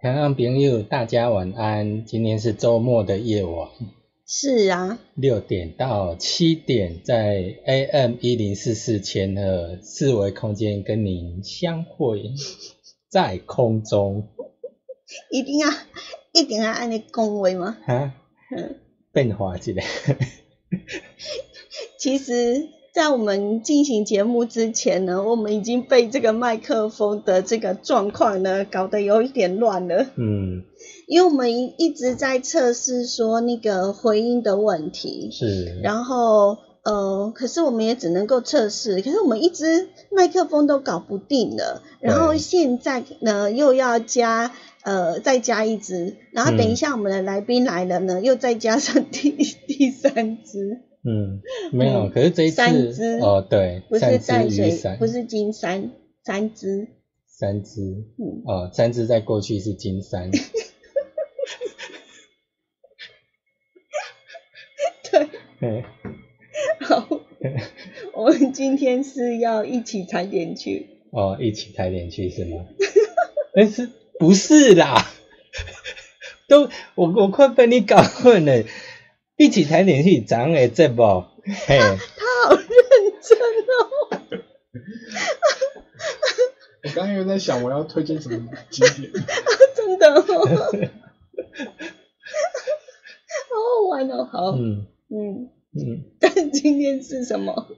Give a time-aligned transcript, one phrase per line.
[0.00, 2.04] 台湾朋友，大家晚安。
[2.04, 3.68] 今天是周末的夜晚，
[4.24, 12.30] 是啊，六点到七点，在 AM 一零四四千赫四维空间跟您相会
[13.10, 14.28] 在空中。
[15.32, 15.68] 一定要
[16.32, 17.76] 一定要按你恭维吗？
[17.84, 18.14] 哈，
[18.56, 18.76] 嗯，
[19.10, 19.72] 变化一下。
[21.98, 30.04] 其实，在我们进行节目之前呢，我们已经被这个麦克风的这个状况呢搞得有一点乱了。
[30.16, 30.64] 嗯，
[31.06, 35.78] 因为我们一一直在测试说那个回音的问题，是。
[35.80, 44.50] 然后呃，可是我们也只能够测试，可是我们一直麦克风都搞不定了，然后对现在呢又要加
[44.88, 53.18] 呃再加一只，然后等一下我们的来宾来了呢，又再加上 第第三只，嗯，没有，嗯可是这一三次只。
[53.20, 55.90] 哦，对，不是三淡水不是金山，
[56.24, 56.88] 三只，
[57.26, 57.82] 三只，
[58.16, 60.30] 嗯，哦，三只在过去是金山，
[65.10, 65.28] 对，
[65.60, 65.82] 嗯
[66.80, 67.06] 好，
[68.14, 72.64] 我们今天是要一起踩点去，哦，一起踩点去是吗？
[73.54, 75.06] 但是不是啦？
[76.48, 78.64] 都我我快被你搞混了。
[79.36, 81.24] 一起谈点去，咱的节目，
[81.66, 82.66] 嘿，他好认
[83.22, 84.32] 真哦。
[86.82, 89.12] 我刚刚又在想我要推荐什么景点，
[89.76, 90.34] 真的哦，好
[93.54, 93.56] 好
[93.90, 97.68] 玩哦，好，嗯嗯嗯，但今天是什么？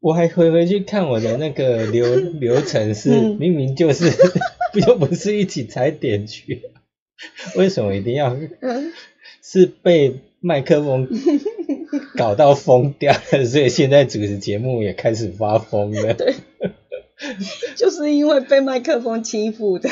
[0.00, 4.10] 我还回回去看我的那个流流程是，嗯明明就是
[4.86, 6.62] 又不是一起踩点去，
[7.56, 8.92] 为什么一定要嗯，
[9.42, 11.08] 是被麦克风
[12.16, 16.14] 搞到疯掉了，所以现在主持节目也开始发疯了。
[16.14, 16.34] 对，
[17.76, 19.88] 就是因为被麦克风欺负的，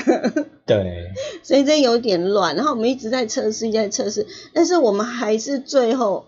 [0.66, 1.10] 对，
[1.42, 2.54] 所以这有点乱。
[2.54, 6.26] 然后我们一直在测试，一直在测试，但是我们还是最后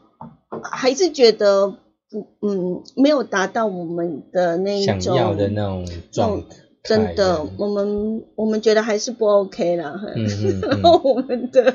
[0.62, 1.68] 还是觉得
[2.10, 6.56] 不，嗯，没有达到我们的那一想要的那种状态。
[6.88, 10.00] 真的，我们我们觉得还是不 OK 啦。
[10.16, 11.74] 嗯嗯然嗯，后 我们的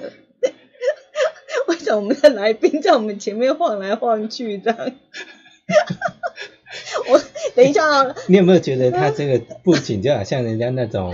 [1.68, 4.78] 为什么我们的来宾在我们前面晃来晃去这样？
[7.08, 7.22] 我
[7.56, 11.14] 等一下啊，你有没有觉得他这个布景就好像人家那种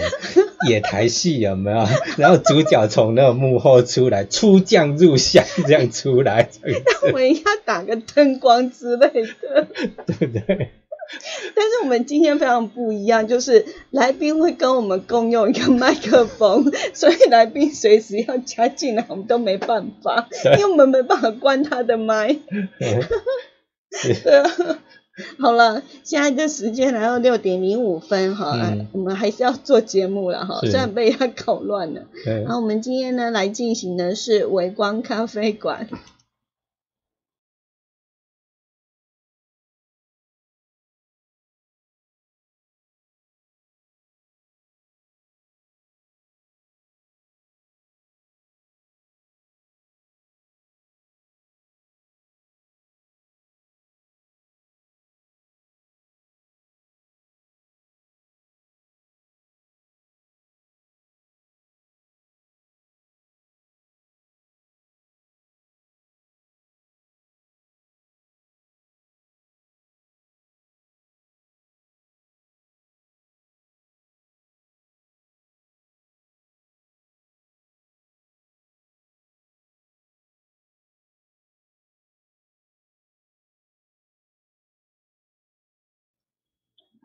[0.69, 1.86] 野台戏有没有？
[2.18, 9.68] 然后主角从那个幕后出来，出将入相这样出来，这样我们要打个灯光之类的。
[10.06, 10.69] 对不对？
[11.56, 20.28] 但是我们今天非常不一样，就是来宾会跟我们共用一个麦克风， 所以来宾随时要加进来，我们都没办法，
[20.58, 22.38] 因为我们没办法关他的麦。
[24.24, 24.50] 对啊，
[25.40, 28.56] 好了，现在这时间来到六点零五分哈、
[28.94, 32.02] 我们还是要做节目了哈，虽然被他搞乱了。
[32.44, 35.90] 然后我们今天呢来进行的是微光咖啡馆。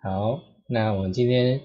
[0.05, 1.63] 好，那我们今天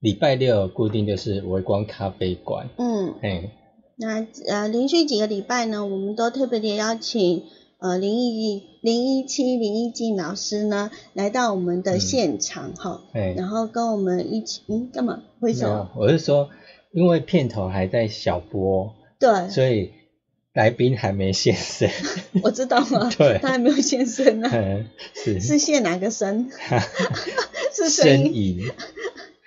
[0.00, 3.50] 礼拜六固定就是微光咖啡馆，嗯，哎，
[3.96, 7.42] 那呃，连续几个礼拜呢，我们都特别的邀请
[7.78, 15.22] 呃林一林一七林一静老师呢来到我们的嗯现场哈、哎，然后跟我们一起嗯干嘛？
[15.38, 16.48] 挥手？，我是说，
[16.92, 19.92] 因为片头还在小播，对，所以
[20.58, 21.88] 来宾还没现身，
[22.42, 23.38] 我知道啊， 对。
[23.40, 25.38] 他还没有现身呢、嗯，是。
[25.40, 26.50] 是现哪个身？
[27.72, 28.68] 是身影，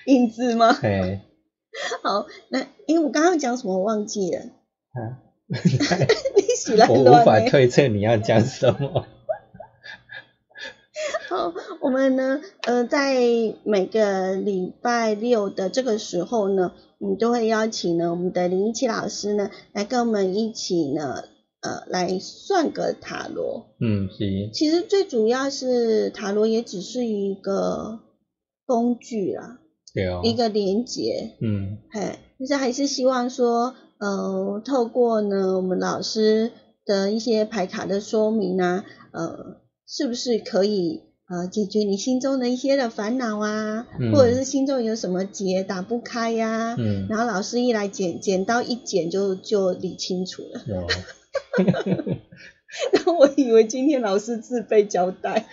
[0.05, 0.71] 影子吗？
[0.81, 1.19] 对，
[2.01, 4.39] 好，那因为我刚刚讲什么我忘记了，
[4.93, 5.19] 啊，
[5.51, 7.25] 你起来我无。
[7.25, 9.05] 法推测你要讲什么，
[11.27, 13.17] 好，我们呢，呃，在
[13.65, 16.71] 每个礼拜六的这个时候呢，
[17.03, 21.23] 嗯，都会邀请呢我们的林一七老师呢来跟我们一起呢，
[21.61, 23.75] 呃，来算个塔罗。
[23.79, 27.99] 嗯，是，其实最主要是塔罗也只是一个
[28.65, 29.59] 工具啦，
[29.93, 31.79] 对哦，一个连接，嗯。
[31.91, 36.51] 嘿，就是还是希望说，呃，透过呢我们老师
[36.85, 50.61] 的一些牌卡的说明啊，呃，是不是可以呃解决你心中的一些的烦恼啊，嗯或者是心中有什么结打不开呀、嗯，然后老师一来剪剪刀一剪就就理清楚了。
[50.67, 50.87] 有，
[52.91, 55.45] 然后我以为今天老师自备胶带，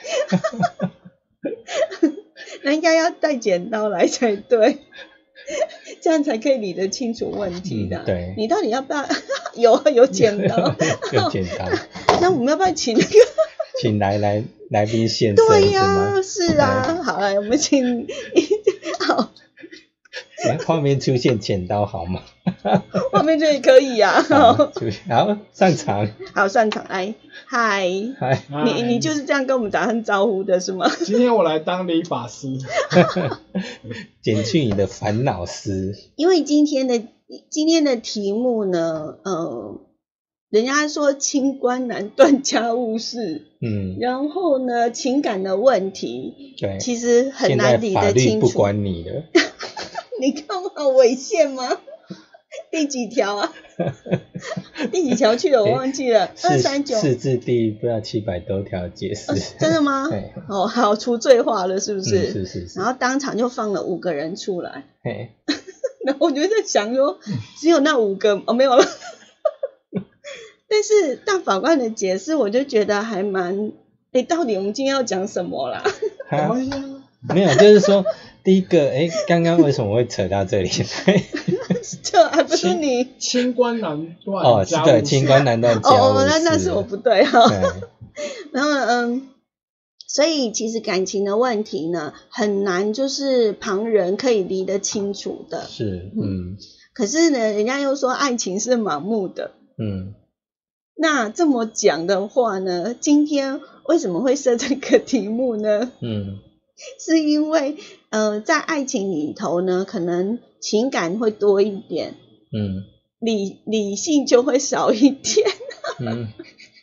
[2.64, 4.78] 那应该要带剪刀来才对，
[6.00, 7.98] 这样才可以理得清楚问题的。
[7.98, 9.06] 嗯对你到底要不要？
[9.54, 10.74] 有啊，有剪刀。
[11.12, 11.66] 有剪刀，
[12.20, 13.10] 那我们要不要请那个？
[13.80, 16.22] 请来来来宾现身对呀、吗？
[16.22, 17.02] 是啊。
[17.04, 18.06] 好了，我们请
[19.00, 19.30] 好，
[20.46, 22.22] 来画面出现剪刀好吗？
[23.12, 24.22] 画面这里可以啊。
[24.28, 27.14] 好，好，上场，好上场来，
[27.46, 27.88] 嗨。
[28.18, 30.90] 嗨，你你就是这样跟我们打声招呼的是吗？
[31.04, 32.58] 今天我来当理发师，
[34.22, 37.02] 减去你的烦恼丝，因为今天的
[37.50, 39.80] 今天的题目呢，呃，
[40.50, 48.48] 人家说清官难断家务事，嗯，然后呢，情感的问题对，其实很难理得清楚。
[48.50, 49.24] 管你了，
[50.20, 51.68] 你看我好违宪吗？
[52.72, 53.52] 第几条啊？
[54.90, 55.62] 第几条去了？
[55.64, 56.30] 我忘记了。
[56.42, 56.96] 二四三九。
[56.96, 60.08] 四字第不知道七百多条解释哦，真的吗？
[60.48, 62.32] 哦，好，除罪化了，是不嗯是？
[62.32, 65.30] 是是是然，后当场就放了五个人出来，嘿，
[66.06, 67.18] 然后我就在想说，
[67.60, 68.82] 只有那五个哦，没有了。
[70.68, 73.72] 但是大法官的解释，我就觉得还蛮，
[74.12, 75.82] 哎，到底我们今天要讲什么啦？
[77.34, 78.04] 没有，就是说
[78.44, 80.68] 第一个，哎，刚刚为什么会扯到这里
[81.06, 81.22] 来？
[82.02, 86.26] 这还不是你清官难断哦，是对，清官难断家务 哦，事。
[86.28, 87.48] 那那是我不对哈。
[87.48, 87.58] 对，
[88.52, 89.28] 然后嗯，
[90.06, 95.64] 所以其实感情的问题呢，很难就是旁人可以理得清楚的。
[95.66, 96.56] 是，嗯
[96.92, 99.52] 可是呢，人家又说爱情是盲目的。
[99.78, 100.14] 嗯，
[101.00, 105.92] 那这么讲的话呢，今天为什么会设这个题目呢？
[106.02, 106.40] 嗯
[107.00, 107.76] 是因为
[108.10, 112.14] 呃，在爱情里头呢，可能情感会多一点，
[112.52, 112.84] 嗯
[113.20, 115.46] 理理性就会少一点。
[116.00, 116.28] 嗯，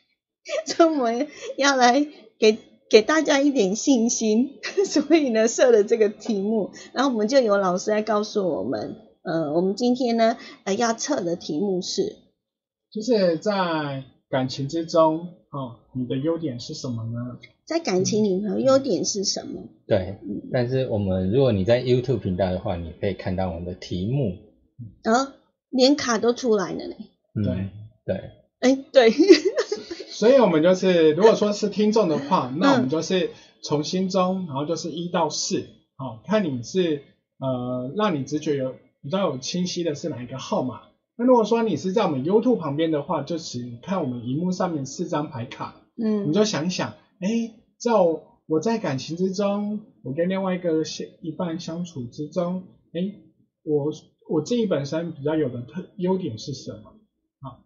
[0.67, 2.05] 所以我们要来
[2.39, 2.57] 给
[2.89, 12.17] 给大家一点信心， 所以呢设了这个题目，然后我们就有老师来告诉我们，呃，我们今天呢呃要测的题目是，
[12.95, 17.37] 就是在感情之中，哦，你的优点是什么呢？
[17.65, 19.63] 在感情里头优点是什么？
[19.85, 20.17] 对。
[20.53, 24.37] 但是我们如果你在 YouTube 频道的话，你可以看到我们的题目。
[25.03, 25.33] 然后
[25.71, 26.95] 连卡都出来了呢，
[27.33, 27.69] 嗯，对
[28.05, 29.11] 对，哎，对，
[30.07, 35.65] 所以我们就是，如果说是听众的话，那我嗯们就是从心中，然后就是一到四，
[35.97, 37.03] 好、看你是
[37.39, 38.73] 呃，让你直觉有
[39.03, 40.83] 比较有清晰的是哪一个号码。
[41.17, 53.01] 那如果说你是在我们 YouTube 旁边的话，就请看我们荧幕上面四张牌卡，嗯你就想一想，哎，在我我在感情之中，我跟另外一个相一半相处之中，哎，
[53.63, 53.91] 我
[54.29, 56.89] 我自己本身比较有的特优点是什么？
[57.39, 57.63] 啊，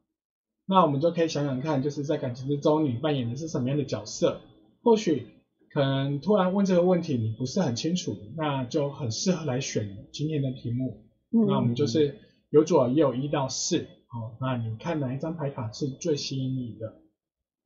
[0.67, 4.41] 那我们就可以想想看，就是在感情之中你扮演的是什么样的角色？
[4.83, 5.25] 或许
[5.71, 11.05] 可能突然问这个问题你不是很清楚，那就很适合来选今天的题目。
[11.31, 13.77] 那我嗯们就是有左也有一到四，
[14.09, 16.87] 哦，那你看哪一张牌卡是最吸引你的？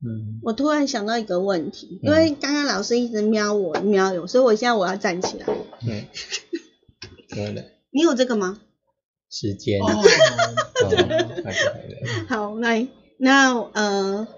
[0.06, 5.46] 嗯我突然想到一个问题，因嗯为刚刚老师一直瞄我瞄我，所以我现在我要站起来。
[5.86, 6.04] 嗯，
[7.30, 8.60] 对的， 你有这个吗？
[9.30, 9.80] 时间。
[12.28, 12.86] 好，来，
[13.18, 14.28] 那呃，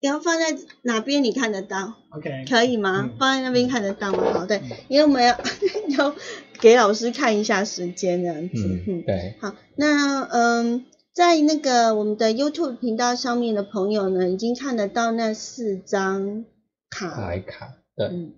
[0.00, 3.00] 要放在哪边你看得到？OK，可以吗？
[3.08, 4.40] 嗯放在那边看得到吗？
[4.40, 5.30] 好，对，因为我们要
[5.96, 6.14] 要
[6.60, 8.54] 给老师看一下时间这样子。
[8.54, 16.44] 嗯，嗯，对，好，那嗯，在那个我们的 YouTube 频道上面的朋友呢，已经看得到那四张
[16.90, 18.34] 卡，牌卡，对，嗯，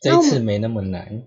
[0.00, 1.24] 这次没那么难，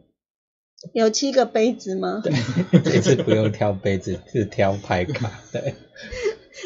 [0.93, 2.21] 有七个杯子吗？
[2.23, 2.33] 对
[2.81, 5.75] 这次不用挑杯子，是挑牌卡， 对，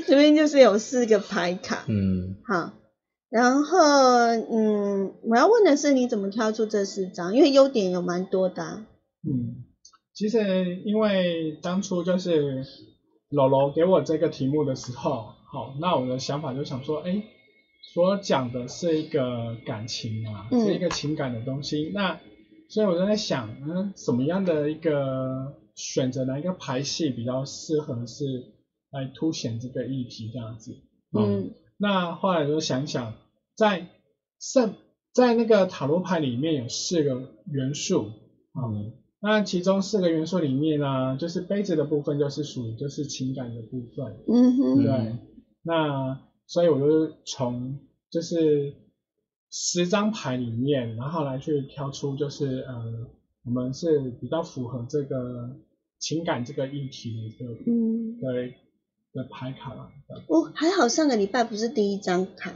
[0.08, 1.84] 这边就是有四个牌卡。
[1.88, 2.74] 嗯，好，
[3.30, 7.36] 然后嗯，我要问的是你怎么挑出这四张？
[7.36, 8.86] 因为优点有蛮多的啊、
[9.25, 9.65] 嗯，
[10.13, 12.63] 其实因为当初就是
[13.29, 17.24] 楼楼给我这个题目的时候，好，那我的想法就想说，哎，
[17.82, 20.60] 所讲的是一个感情啊，嗯。
[20.60, 22.20] 是一个情感的东西，那
[22.70, 28.53] 所以我就在想，嗯，什么样的一个选择哪一个排戏比较适合是
[28.91, 30.77] 来凸显这个议题这样子，
[31.12, 31.51] 嗯。
[31.77, 33.15] 那后来就想想，
[33.55, 33.88] 在
[34.39, 34.75] 圣
[35.12, 38.12] 在那个塔罗牌里面有四个元素，
[38.53, 38.94] 啊、嗯
[39.25, 44.91] 那其中四个元素里面呢，就是杯子的部分就是属于就是情感的部分，嗯哼，对。
[44.91, 45.20] 嗯
[45.67, 47.79] 那所以我就从
[48.12, 48.75] 就是
[49.50, 53.08] 十张牌里面，然后来去挑出就是呃，
[53.44, 55.58] 我们是比较符合这个
[55.98, 59.89] 情感这个议题的一个嗯，的的牌卡啦。
[60.27, 62.51] 哦，还好上个礼拜不是第一张卡，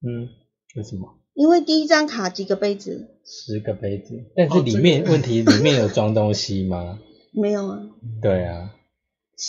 [0.00, 0.30] 嗯，
[0.76, 1.20] 为什么？
[1.36, 6.98] 因为第一张卡几个杯子十个杯子，但是哦这里面、个问题里面有装东西吗？
[7.32, 7.82] 没有啊，
[8.22, 8.74] 对啊，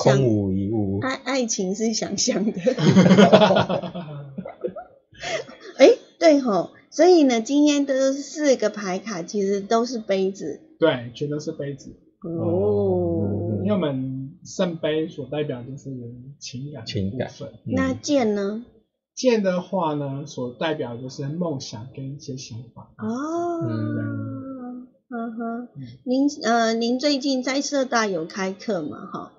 [0.03, 0.99] 空无一物。
[0.99, 2.51] 爱爱情是想象的，
[5.77, 13.61] 哎，对吼，所以呢，今天的四个牌卡其实都是杯子对，全都是杯子，哦。
[13.63, 15.89] 因为我们圣杯所代表就是
[16.39, 17.29] 情感的情感
[17.65, 18.65] 那剑呢？
[19.17, 22.91] 剑的话呢，所代表就是梦想跟一些想法。
[22.99, 28.97] 哦，嗯嗯哼嗯，您呃，您最近在社大有开课吗？
[29.11, 29.31] 哈，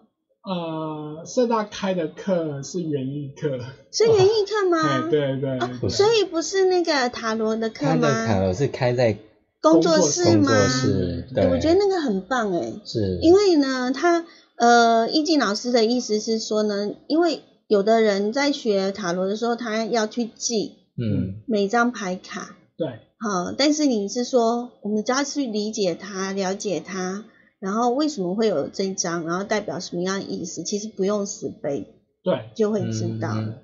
[0.43, 3.61] 呃，社大开的课是园艺课，
[3.93, 4.79] 是园艺课吗？
[5.07, 8.47] 哎，对对对对，所以不是那个塔罗的课他的卡吗？
[8.47, 9.17] 楼是开在
[9.61, 10.51] 工作室工吗？
[10.51, 14.25] 作室，对对，我觉得那个很棒哎，是，因为呢，他
[14.57, 21.43] 呃，易静老师的意思是说呢，因为有的人在学塔罗的时候，他要去记嗯。
[21.47, 22.89] 每张牌卡，对。
[23.21, 27.25] 好，但是你是说，我们只要去理解它、了解它，
[27.59, 31.87] 然后为什么会有这一张，然后代表什么样的意思，其实不用死背
[32.25, 33.63] 对，就会知道了。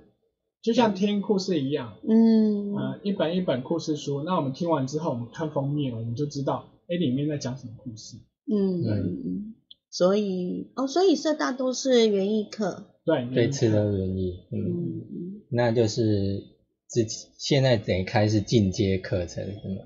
[0.60, 2.74] 就像听故事一样，嗯。
[2.74, 8.18] 呃，一本一本故事书，那我们听完之后，我们看封面，我们就知道，哎，里面在讲什么故事。
[8.52, 9.54] 嗯，
[9.90, 15.42] 所以哦，所以社大都是园艺课，对，这次的原因，嗯，嗯嗯。
[15.50, 16.42] 那就是
[16.86, 19.84] 自己现在得开始进阶课程，是吗？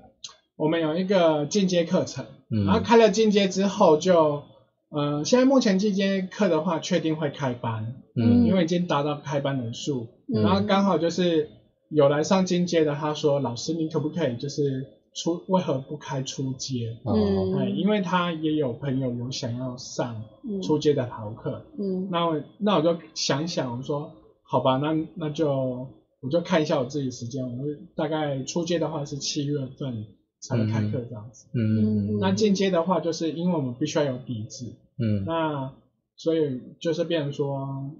[0.55, 2.65] 我们有一个进阶课程，嗯。
[2.65, 4.43] 然后开了进阶之后就，
[4.89, 8.45] 呃，现在目前进阶课的话，确定会开班，嗯。
[8.45, 10.41] 因为已经达到开班人数，嗯。
[10.41, 11.49] 然后刚好就是
[11.89, 14.85] 有来上进阶的，他说老师你可不可以就是
[15.21, 16.97] 出为何不开初阶？
[17.03, 17.55] 哦，嗯。
[17.57, 20.61] 哎，因为他也有朋友有想要上嗯。
[20.61, 22.07] 初阶的逃课，嗯。
[22.09, 24.11] 那我那我就想想，我说
[24.43, 25.87] 好吧，那那就
[26.21, 30.05] 我就看一下我自己时间，我大概初阶的话是七月份
[30.39, 31.47] 才能开课这样子。
[31.53, 32.17] 嗯。
[32.19, 35.25] 那进阶的话，就是因为我们必须要有底子，嗯。
[35.25, 35.73] 那
[36.15, 37.91] 所以就是变成说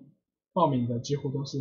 [0.54, 1.58] 报名的几乎都是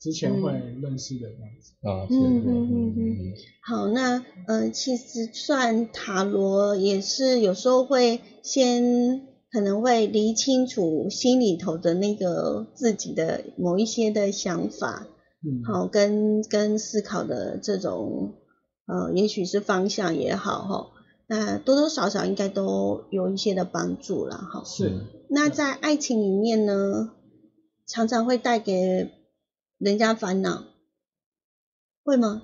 [0.00, 1.72] 之前会认识的这样子。
[1.82, 3.32] 啊，嗯嗯嗯嗯嗯。
[3.62, 15.06] 好，那呃，其实算塔罗也是有时候会先可能会理清楚心里头的那个自己的某一些的想法，
[15.42, 18.34] 嗯，好，跟跟思考的这种
[18.86, 20.86] 呃，也许是方向也好哈，
[21.26, 24.62] 那多多少少应该都有一些的帮助了哈。
[24.64, 25.00] 是。
[25.30, 27.12] 那在爱情里面呢，
[27.86, 29.10] 常常会带给
[29.78, 30.64] 人家烦恼，
[32.04, 32.42] 会吗？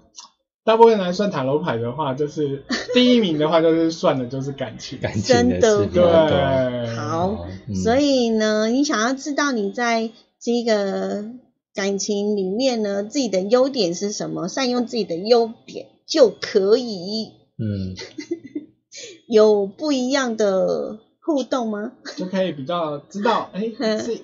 [0.62, 4.98] 大部分来算塔罗牌的话，就是 第一名的话就是算的就是感情。
[5.00, 11.24] 感情的对。，好，嗯所以呢，你想要知道你在这个
[11.74, 17.96] 感情里面呢，自己的优点是什么，善用自己的优点就可以嗯
[19.26, 21.92] 有不一样的互动吗？
[22.16, 24.20] 就可以比较知道，哎， 嗯是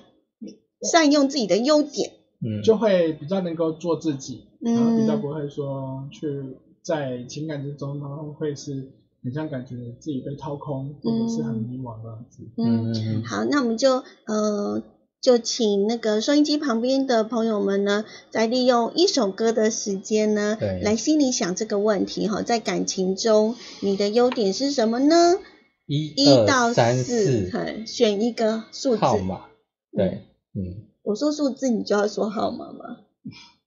[0.81, 2.11] 善用自己的优点，
[2.47, 8.91] 嗯，就会比较能够做自己，嗯然后比较不会说去在情感之中，然后会是
[9.23, 12.43] 很像感觉自己被掏空，或者是很迷惘这样子。
[12.57, 14.83] 嗯，嗯嗯好，那我们就呃。
[15.19, 25.39] 就请那个收音机旁边的朋友们呢，再利用一首歌的时间呢，对来心里想这个问题哈，在感情中你的优点是什么呢？
[25.87, 27.49] 一一到二三四，
[27.87, 28.97] 选一个数字。
[28.97, 29.47] 号码，
[29.91, 30.21] 对，
[30.53, 32.97] 嗯，我说数字，你就要说号码吗？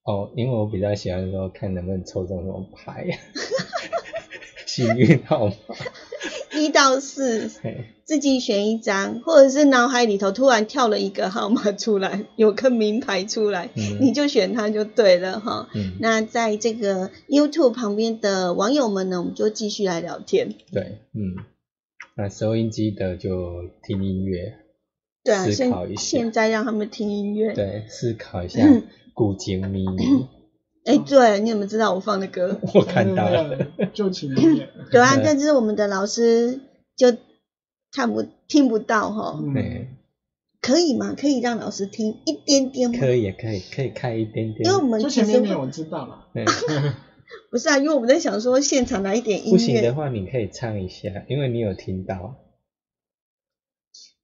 [0.04, 3.06] 哦，因为我比较喜欢说看能不能抽中什么牌，
[4.66, 5.54] 幸运号码，
[6.52, 7.50] 一到四，
[8.04, 13.98] 自己选一张，或者是脑海里头突然跳了一个号码出来，有个名牌出来，嗯。
[14.02, 15.70] 你就选它就对了哈。
[15.74, 20.56] 嗯，那在这个 YouTube 旁边的网友们呢，我们就继续来聊天。
[20.70, 21.40] 对，嗯，
[22.16, 23.30] 那收音机的就
[23.82, 24.58] 听音乐，
[25.22, 26.00] 对啊，思现考一下。
[26.02, 27.52] 现在让他们听音乐。
[27.52, 28.60] 对，思考一下
[29.14, 30.26] 古今秘密，
[30.86, 32.58] 哎，对，你有没有知道我放的歌？
[32.74, 36.60] 我看到了，了，旧情里面，对啊，但是我们的老师
[36.96, 37.14] 就
[37.92, 39.38] 看不听不到哈。
[39.42, 39.88] 嗯，对，
[40.62, 41.14] 可以吗？
[41.18, 42.98] 可以让老师听一点点吗？
[42.98, 44.64] 可以，可以，可以开一点点。
[44.64, 46.44] 因为，我们前面没有我知道了，对，
[47.50, 49.50] 不是啊，因为我们在想说现场来一点音乐。
[49.52, 52.36] 不行的，话你可以唱一下，因为你有听到，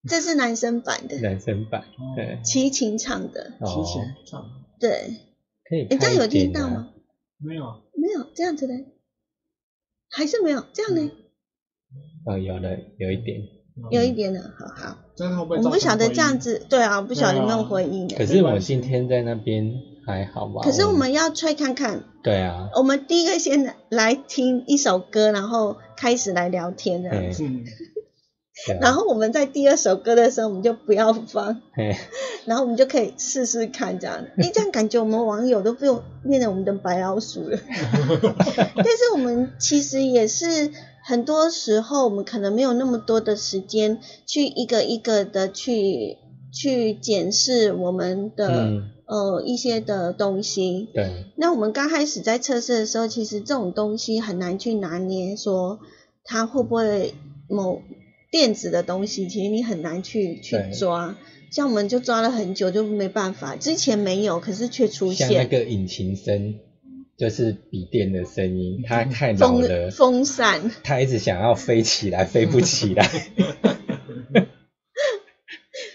[0.08, 4.44] 这是男生版的，男生版，哦对，齐秦唱的，提哦，前唱
[4.78, 5.10] 对，
[5.64, 6.90] 可以你这样有听到吗？？
[7.38, 7.64] 没有？
[7.94, 8.74] 没有这样子的，
[10.10, 11.10] 还是没有这样呢？
[12.26, 13.56] 哦，有了，有一点。
[13.90, 14.96] 有一点的，好好，
[15.42, 18.08] 我们不晓得这样子，对啊，不晓得有没有回应。
[18.08, 19.70] 可是我今天在那边
[20.06, 20.62] 还好吧？
[20.62, 27.44] 可是我们要吹看看，对啊，我们第一个先来听一首歌，然后开始来聊天这样嘿子。
[27.44, 27.74] 嗯，对啊
[28.80, 31.60] 然后我们在第二首歌的时候，我们就不要放，
[32.46, 34.24] 然后我们就可以试试看这样。
[34.38, 37.58] 诶，这样感觉我们网友都不用变成我们的白老鼠了。
[38.74, 40.70] 但是我们其实也是
[41.04, 46.16] 很多时候，我们可能没有那么多的时间去一个一个的去
[46.52, 50.88] 去检视我们的、嗯，呃一些的东西。
[50.94, 55.78] 对，那我们刚开始在测试的时候，其实这种东西很难去拿捏，说
[56.24, 57.14] 它会不会
[57.48, 57.82] 某
[58.36, 61.16] 电子的东西，其实你很难去去抓。
[61.50, 63.56] 像我们就抓了很久，就没办法。
[63.56, 66.56] 之前没有，可是却出现像那现个引擎声，
[67.16, 70.70] 就是笔电的声音，它太老风了，风扇。
[70.84, 73.08] 它一直想要飞起来，飞不起来。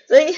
[0.08, 0.34] 所以，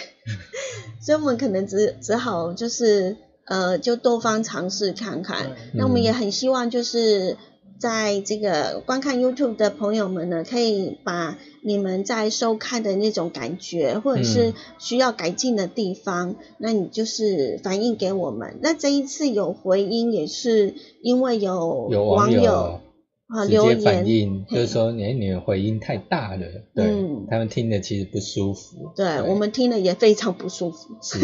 [0.99, 5.55] 所以我们可能只只好就是呃，就多方尝试看看。
[5.73, 7.37] 那我们也很希望就是
[7.83, 18.57] 在这个观看 YouTube 的朋友们呢，可以把你们在收看的那种感觉，或者是嗯需要改进的地方，那你就是反映给我们。
[18.61, 22.81] 那这一次有回音，也是因为有有网友友
[23.27, 24.07] 啊留言。
[24.07, 28.93] 映，就是说你你的回音太大了，对、嗯他们听的其实不舒服。
[28.95, 31.19] 对我们听了也非常不舒服，是，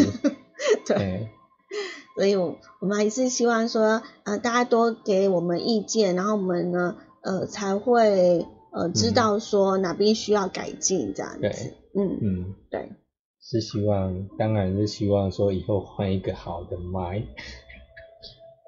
[0.84, 1.28] 对 对，
[2.20, 11.40] 所以我我们还是希望说，呃，大家多给我们意见，然后我们呢，呃，才会呃知道说哪边需要改进这样子。
[11.40, 11.50] 对
[11.96, 12.90] 嗯，嗯，对。
[13.40, 17.22] 是希望，当然是希望说以后换一个好的麦。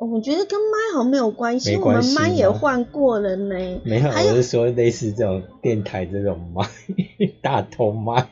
[0.00, 3.54] 我觉得跟麦好像没有关系，我们麦也吗换过了呢。
[3.84, 6.66] 没有我是说类似这种电台这种麦，
[7.42, 8.30] 大头麦。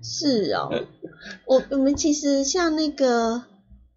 [0.00, 0.70] 是哦，
[1.44, 3.42] 我我们其实像那个，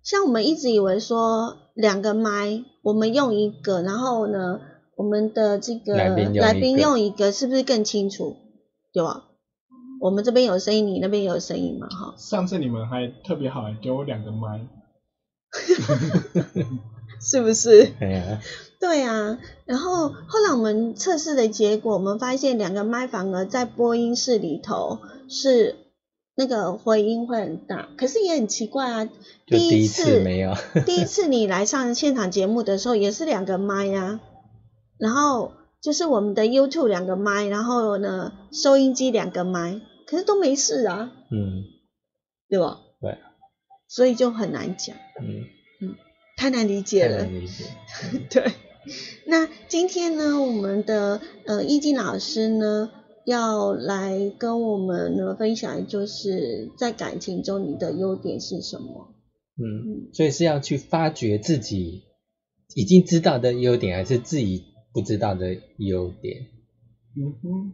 [0.06, 4.62] 像我们一直以为说两个麦，我们用一个，然后呢，
[4.96, 8.38] 我们的这个来宾用一个来宾用一个，是不是更清楚？
[8.94, 9.24] 对吧？
[10.00, 11.88] 我们这边有声音，你那边有声音嘛？
[11.90, 14.68] 哈，上次你们还特别好，给我两个麦，
[17.20, 17.92] 是不是？
[18.00, 18.40] 哎呀，
[18.80, 25.76] 对啊，然后后来我们测试的结果，我们发现两个麦反而在播音室里头是
[26.36, 29.10] 那个回音会很大，可是也很奇怪啊。
[29.46, 30.54] 第一一次没有。
[30.86, 34.20] 第一次你来上现场节目的时候也是两个麦啊、
[34.98, 41.64] 然后就是我们的 YouTube 两个麦，然后呢收音机两个麦，可是都没事啊，嗯，
[42.50, 42.80] 对吧？
[43.00, 43.18] 对，
[43.88, 45.46] 所以就很难讲，嗯
[45.82, 45.96] 嗯，
[46.36, 47.34] 太难理解了太难。
[47.34, 47.64] 理解。
[48.30, 48.52] 对，
[49.26, 52.92] 那今天呢，我们的呃易经老师呢
[53.26, 59.14] 要来跟我们呢分享，就是在感情中你的优点是什么？
[59.58, 62.04] 嗯，所以是要去发掘自己
[62.76, 66.48] 已经知道的优点，还是自己不知道的优点？
[67.18, 67.74] 嗯哼，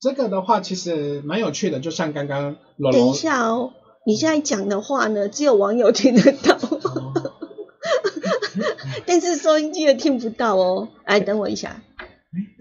[0.00, 3.72] 这个的话其实蛮有趣的，就像刚刚柔等一下哦，
[4.04, 7.12] 你现在讲的话呢，只有网友听得到，哦
[9.06, 10.88] 但是收音机的听不到哦。
[11.06, 11.82] 来，等我一下，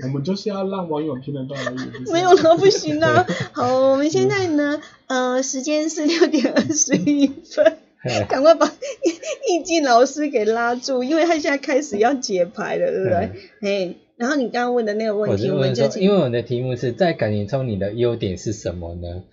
[0.03, 3.25] 我们就是要让网友听得到而已， 没有了，不行啦。
[3.53, 7.77] 好，我们现在呢，呃，时间是六点二十一分。
[8.05, 8.69] 嘿赶快把
[9.47, 13.15] 易静老师给拉住，因为他现在开始要解牌了，对不对？
[13.61, 19.23] 哎、然后你刚刚问的那个问题，我们就因为我的题目是在感情中你的优点是什么呢？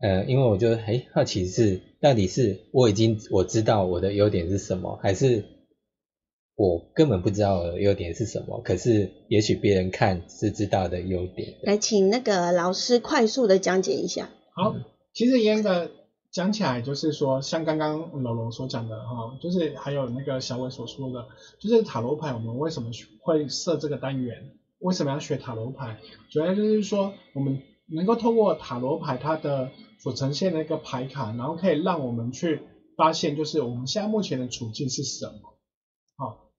[0.00, 5.44] 呃，因为我就哎好奇是到底是我已经我知道我的优点是什么，还是
[6.54, 8.60] 我根本不知道我的优点是什么？
[8.62, 11.58] 可是也许别人看是知道的优点的。
[11.64, 14.28] 来请那个老师快速的讲解一下。
[14.54, 14.74] 好，
[15.14, 15.90] 其实严格
[16.30, 21.26] 讲起来，就是说，像刚刚楼楼所讲的哈，就是还有那个小伟所说的，
[21.58, 22.90] 就是塔罗牌，我们为什么
[23.22, 24.52] 会设这个单元？
[24.78, 25.98] 为什么要学塔罗牌？
[26.30, 32.60] 主要就是说，我们能够透过塔罗牌它的所呈现的一个牌卡，然后可以让我们去
[32.96, 35.51] 发现，就是我们现在目前的处境是什么。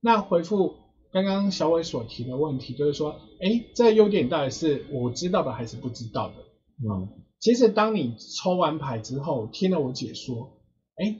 [0.03, 0.75] 好，那回复
[1.11, 6.35] 刚刚小伟所提的问题，就是说，哎，这个优点到底是我知道的还是不知道的？
[6.87, 7.07] 嗯
[7.39, 10.61] 其实当你抽完牌之后，听了我解说，
[10.95, 11.19] 哎，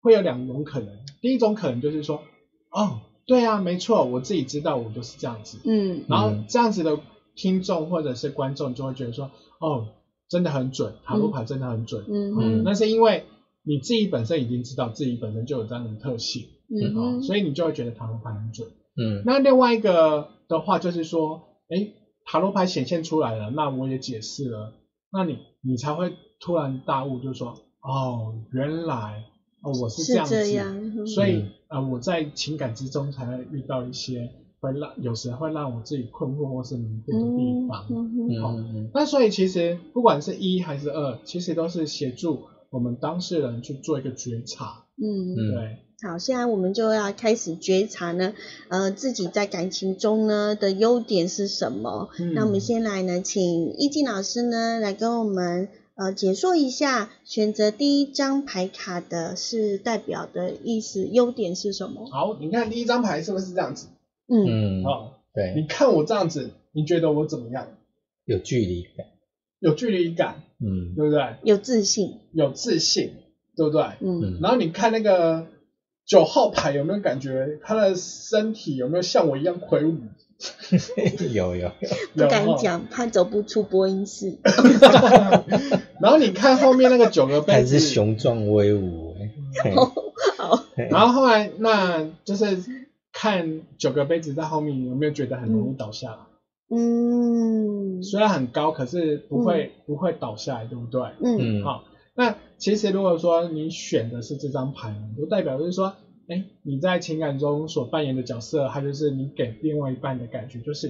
[0.00, 0.96] 会有两种可能。
[1.20, 2.22] 第一种可能就是说，
[2.70, 5.58] 哦，对啊，没错，我自己知道，我就是这样子。
[5.64, 7.00] 嗯然后嗯这样子的
[7.34, 9.88] 听众或者是观众就会觉得说，哦，
[10.28, 13.24] 真的很准，塔罗牌真的很准，嗯嗯那是因为
[13.64, 18.68] 你自己本身已经知道自己本身就有这样的特性，嗯哦，所以你就会觉得塔罗牌很准。
[18.96, 19.22] 嗯。
[19.26, 21.88] 那另外一个的话就是说，哎，
[22.24, 24.72] 塔罗牌显现出来了，那我也解释了，
[25.12, 29.24] 那你你才会突然大悟，就是说，哦，原来
[29.62, 31.48] 哦我是这样子，样，嗯所以嗯。
[31.68, 34.28] 呃我在情感之中才会遇到一些
[34.60, 37.86] 会让有时会让我自己困惑或是迷惑的地方。
[37.88, 38.42] 嗯哼。
[38.42, 45.34] 好嗯那所以其实不管是一还是二，其实都是协助我们当事人去做一个觉察，嗯。
[45.34, 48.34] 嗯对，好，现在我们就要开始觉察呢，
[48.68, 52.08] 呃，自己在感情中呢的优点是什么？
[52.18, 62.08] 嗯那我们先来呢，请易静老师呢来跟我们呃解说一下，选择第一张牌卡的是代表的意思，优点是什么？
[62.10, 63.88] 好，你看第一张牌是不是这样子？
[64.28, 67.68] 嗯嗯，哦，对，你看我这样子，你觉得我怎么样？
[68.24, 69.06] 有距离感，
[69.58, 71.36] 有距离感，嗯对不对？
[71.42, 73.10] 有自信，有自信，
[73.56, 73.82] 对不对？
[74.00, 74.20] 嗯。
[74.22, 75.46] 嗯然后你看那个
[76.06, 79.98] 九号牌有没有感觉他的身体有没有像我一样魁梧？
[81.32, 81.70] 有有有，
[82.16, 84.38] 不敢讲，怕走不出播音室。
[86.02, 89.14] 然后你看后面那个九个杯子，还是雄壮威武
[90.90, 92.58] 然后后来那就是
[93.12, 96.10] 看九个杯子在后面有没有觉得很容易倒下。
[96.10, 96.16] 来？
[96.76, 98.02] 嗯。
[98.02, 101.02] 虽然很高，可是不会、不会倒下来，对不对？
[101.22, 101.60] 嗯。
[101.60, 101.64] 嗯。
[101.64, 101.84] 好，
[102.16, 105.92] 那其实如果说你选的是这张牌，就代表就是说，
[106.28, 110.86] 哎，你在情感中所扮演的角色，它就是你给另外一半的感觉，就是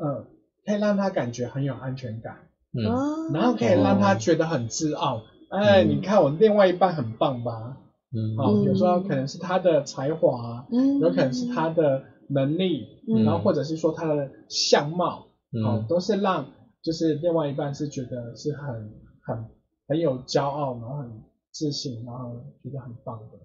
[0.00, 0.24] 呃，
[0.64, 2.36] 可以让他感觉很有安全感，
[2.72, 2.86] 嗯。
[2.86, 5.22] 哦，然后可以让他觉得很自傲。
[5.50, 5.88] 哎，嗯。
[5.90, 7.76] 你看我另外一半很棒吧？
[8.14, 8.36] 嗯。
[8.36, 11.00] 好，有时候可能是他的才华，嗯。
[11.00, 13.24] 有可能是他的能力，嗯。
[13.24, 15.26] 然后或者是说他的相貌，
[15.64, 16.46] 哦嗯，都是让
[16.80, 18.92] 就是另外一半是觉得是很
[19.26, 19.46] 很
[19.86, 23.38] 很有骄傲，然后很自信，然后觉得很棒的。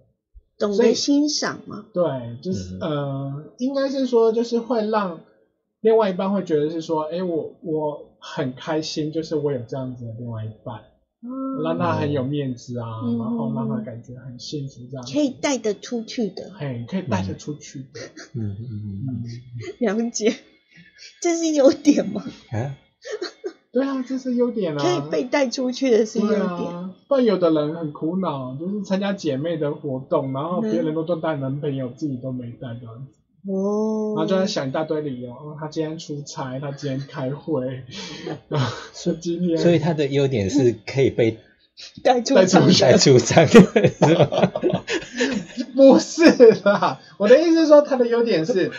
[0.59, 2.03] 懂得欣赏嘛，对，
[2.41, 5.21] 就是、嗯呃，应该是说就是会让
[5.81, 10.81] 另外一半会觉得是说，哎，我我很开心，就是我有这样子的另外一半，
[11.63, 13.19] 让他很有面子啊，嗯。
[13.19, 15.05] 然后让他感觉很幸福这样。
[15.05, 17.99] 可以带得出去的，嘿，可以带得出去的。
[18.33, 18.57] 嗯。
[18.59, 19.23] 嗯嗯，
[19.77, 20.33] 了解，
[21.21, 22.23] 这是优点吗？
[22.51, 22.77] 嗯啊，
[23.71, 24.81] 对啊，这是优点啊。
[24.81, 37.83] 可以被带出去的是优对点，啊，不然有的人很苦恼，就是参加姐妹的活动，然后别人都都带男朋友，自己都没带这样子，哦，然后就在想一大堆理由，哦，他今天出差，他今天开会，
[38.49, 41.37] 然后说今天，所以他的优点是可以被
[42.03, 44.53] 带出场带出去带出场的，是吧？
[45.75, 46.23] 不是
[46.63, 48.71] 啦，我的意思是说，他的优点是，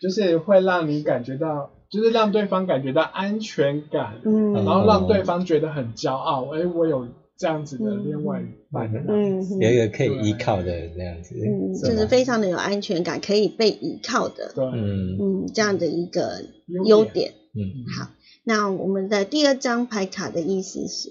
[0.00, 7.06] 就是会让你感觉到，就是让对方感觉到安全感，嗯，然后让对方觉得很骄傲，哎，我有
[7.38, 9.40] 这样子的另外一半，嗯。
[9.60, 15.18] 有一个可以依靠的那样子，嗯，就是非常的有安全感，可以被依靠的，对，嗯。
[15.20, 17.12] 嗯，这样的一个优优点。
[17.12, 17.34] 点。
[17.54, 17.86] 嗯。
[17.96, 18.10] 好，
[18.42, 21.10] 那我们的第二张牌卡的意思是？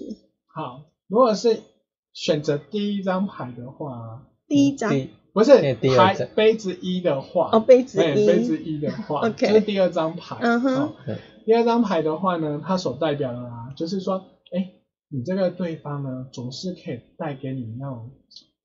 [0.52, 1.60] 好，如果是
[2.12, 6.28] 选择第一张牌的话，第一张第不是第二牌张。
[6.34, 10.38] 杯子一的话，哦，杯子杯子一的话 OK 就是第二张牌。
[10.40, 10.92] 嗯哼。
[11.44, 14.70] 第二张牌的话呢，它所代表的啊，就是说，哎，
[15.08, 18.12] 你这个对方呢，总是可以带给你那种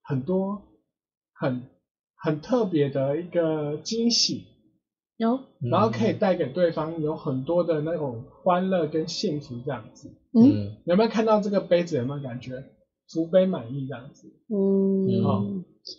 [0.04, 0.62] 很多
[1.34, 1.64] 很
[2.16, 4.46] 很特别的一个惊喜，
[5.18, 10.10] 有，然后可以带给对方有很多的那种欢乐跟幸福这样子。
[10.34, 10.44] 嗯。
[10.44, 11.98] 嗯有没有看到这个杯子？
[11.98, 12.64] 有没有感觉？
[13.12, 14.32] 福杯满溢这样子？
[14.50, 15.44] 嗯，好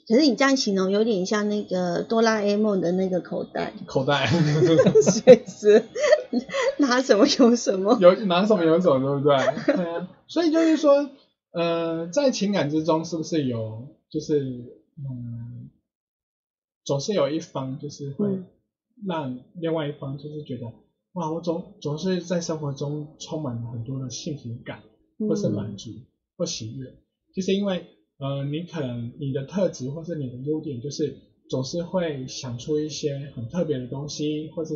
[0.09, 4.26] 可是你这样形容有点像那个哆啦 A 梦的那个口袋，口袋。
[5.03, 5.85] 随时
[6.79, 9.74] 拿什么有什么， 有拿什么有什么，对不对？
[9.76, 11.11] 对啊，所以就是说，
[11.53, 14.40] 呃，在情感之中，是不是有就是
[14.98, 15.70] 嗯，
[16.85, 18.46] 总是有一方就是会嗯
[19.07, 20.66] 让另外一方就是觉得，
[21.14, 24.83] 哇，我总总是在生活中充满了很多的幸福感，
[25.18, 25.90] 或是满足
[26.37, 26.94] 或喜悦，
[27.35, 27.87] 就是因为
[28.20, 31.16] 呃，你可能你的特质或是你的优点，就是
[31.48, 34.74] 总是会想出一些很特别的东西，或是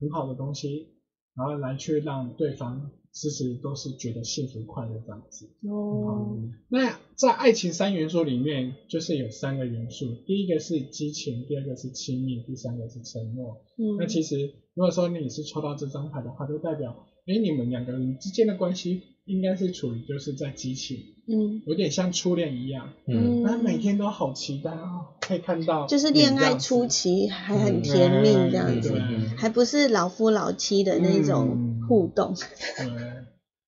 [0.00, 0.88] 很好的东西，
[1.36, 5.50] 然后来去让对方时时都是觉得幸福快乐这样子。
[5.68, 6.38] 哦，
[6.68, 13.62] 那在爱情三元素里面，就是有三个元素，第一个是激情，第二个是亲密，第三个是承诺。
[13.76, 21.62] 嗯那其实如果说你是抽到这张牌的话，就代表，哎，你们两个人之间的关系应该是处于就是在激情，嗯。
[21.66, 23.42] 有点像初恋一样，嗯。
[23.42, 29.00] 那每天都好期待哦，可以看到就是你恋爱初期还很甜蜜这样子
[29.36, 32.86] 还不是老夫老妻的那种互动，对，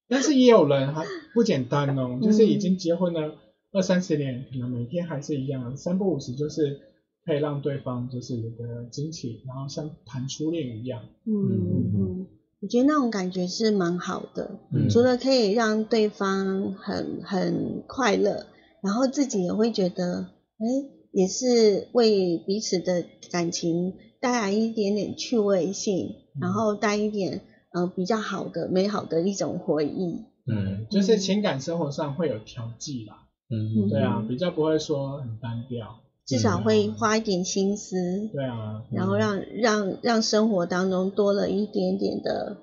[0.08, 2.20] 但是也有人还不简单哦，嗯。
[2.20, 3.36] 就是已经结婚了
[3.72, 6.80] 二三十年，可能每天还是一样，三不五时就是
[7.24, 11.02] 可以让对方就是有个惊喜，然后像谈初恋一样。
[11.24, 11.92] 嗯嗯。
[11.94, 12.26] 嗯，
[12.62, 14.88] 我觉得那种感觉是蛮好的，嗯。
[14.88, 18.46] 除了可以让对方很很快乐，
[18.82, 20.66] 然后自己也会觉得，哎，
[21.10, 27.40] 也是为彼此的感情带来一点点趣味性，然后带一点
[27.72, 30.24] 呃比较好的、美好的一种回忆。
[30.46, 37.96] 嗯就是情感生活上会有调剂啦，嗯，对啊，比较不会说很单调，至少会花一点心思，
[38.32, 42.56] 对啊，然后让让让生活当中多了一点点的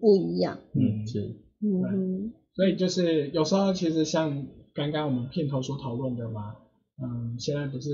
[0.00, 0.58] 不一样。
[0.74, 1.20] 嗯是，
[1.60, 6.56] 嗯哼，所以就是有时候其实像刚刚我们片头所讨论的嘛，
[7.02, 7.90] 嗯，现在不是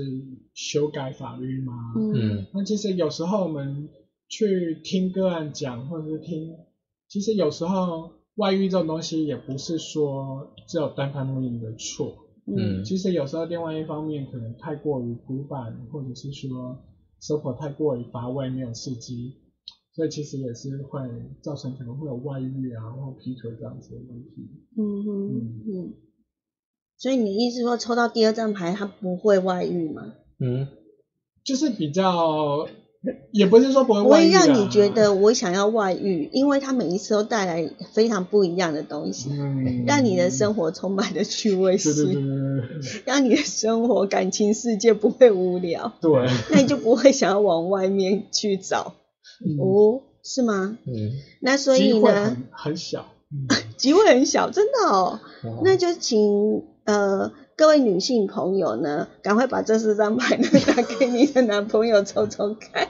[0.53, 1.73] 修改法律吗？
[1.97, 3.89] 嗯嗯那其实有时候我们
[4.27, 6.55] 去听个案讲，或者是听，
[7.07, 16.77] 其实有时候外遇这种东西也不是说只有单方面的错，嗯嗯其实有时候另外一方面可能太过于古板，或者是说
[17.19, 19.35] 生活太过于乏味，没有刺激，
[19.93, 21.01] 所以其实也是会
[21.41, 24.49] 造成可能会有外遇啊或劈腿这样子的问题。
[24.77, 25.93] 嗯嗯嗯。
[26.97, 30.13] 所以你的意思说，抽到第二张牌，他不会外遇吗？
[30.39, 30.67] 嗯
[31.43, 32.67] 就是比较，
[33.31, 46.11] 也不是说不会不会外遇啊，让你觉得我想要外遇，因为他每一次都带来非常不一样的东西，嗯，让你的生活充满了趣味对对对性，让你的生活感情世界不会无聊，对，
[46.51, 48.93] 那你就不会想要往外面去找。
[49.45, 49.57] 嗯。
[49.59, 50.77] 哦，是吗？
[50.85, 53.47] 嗯，那所以呢，很很小，嗯。
[53.77, 55.19] 机会很小，真的哦。
[55.43, 55.61] 哦。
[55.63, 62.89] 那就请呃各位女性朋友呢，赶快把这四张牌呢拿给你的男朋友抽抽看，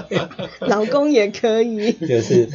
[0.66, 1.92] 老公也可以。
[1.92, 2.48] 就是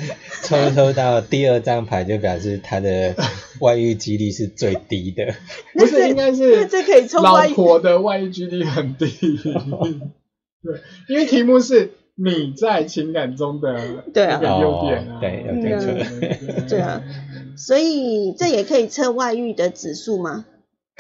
[0.44, 3.14] 抽抽到第二张牌，就表示他的
[3.62, 5.36] 外遇几率是最低的。
[5.78, 9.06] 不是应该是那这可以抽老婆的外遇几率很低，
[10.64, 14.40] 对，因为题目是你在情感中的对啊。
[14.42, 17.04] 那个优点啊，对对啊，
[17.56, 20.46] 所以这也可以测外遇的指数吗？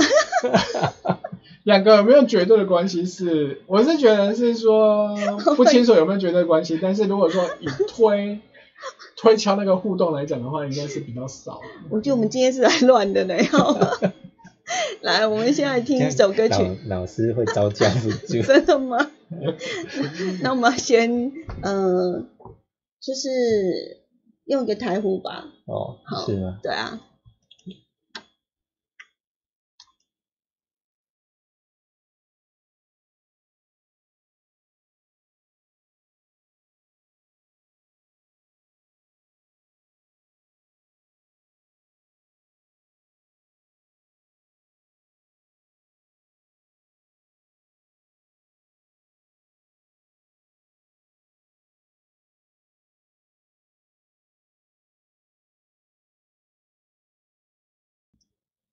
[1.64, 3.62] 两个有没有绝对的关系是？
[3.68, 5.16] 我是觉得是说
[5.56, 8.40] 不清楚有没有绝对关系，但是如果说以推
[9.18, 11.60] 推敲那个互动来讲的话，应该是比较少。
[11.90, 13.36] 我觉得我们今天是来乱的呢。
[13.52, 13.78] 好
[15.02, 16.64] 来，我们现在听一首歌曲。
[16.88, 18.42] 老老师会招架不住。
[18.42, 19.10] 真的吗？
[20.42, 22.24] 那我们先，呃，
[23.02, 23.30] 就是
[24.46, 25.46] 用个台呼吧。
[25.66, 26.58] 哦好，是吗？
[26.64, 27.00] 对啊。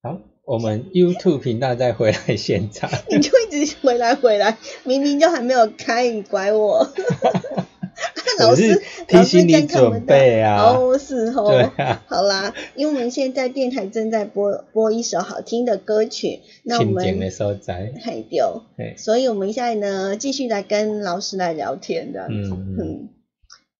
[0.06, 2.88] 好，我们 YouTube 频道再回来现场。
[3.10, 6.88] 你就一直回来回来，明明就还没有开，你拐我。
[8.38, 11.48] 老师提醒你准备啊哦，是哦。
[11.48, 17.92] 对啊，好啦，因为我们现在电台正在播播一首好听的歌曲，那我们所在。
[18.04, 18.62] 海丢，
[18.96, 22.34] 所以我们现在呢继续来跟老师来聊天这样子。
[22.34, 23.08] 嗯嗯嗯，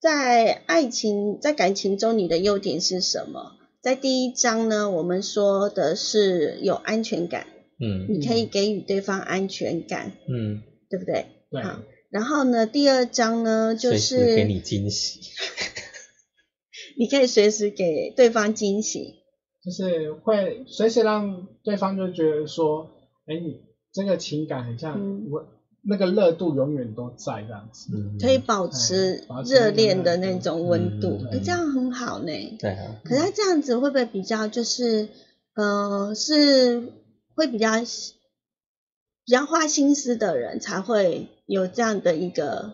[0.00, 3.52] 在爱情在感情中，你的优点是什么？
[3.86, 7.46] 在第一章呢，我们说的是有安全感，
[7.78, 11.26] 嗯你可以给予对方安全感，嗯，对不对？
[11.52, 15.20] 对好，然后呢，第二章呢，就随是时给你惊喜。
[16.98, 19.22] 你可以随时给对方惊喜，
[19.64, 22.90] 就是会随时让对方就觉得说，
[23.26, 23.60] 哎，你
[23.92, 25.46] 这个情感很像嗯我、
[25.88, 27.90] 那个热度永远都在这样子。
[27.94, 32.32] 嗯，可以保持热恋的那种温度这样很好呢。
[32.58, 35.08] 对啊，可是他这样子会不会比较就是，
[35.54, 36.92] 呃，是
[37.34, 42.72] 会比较比较花心思的人才会有这样的一个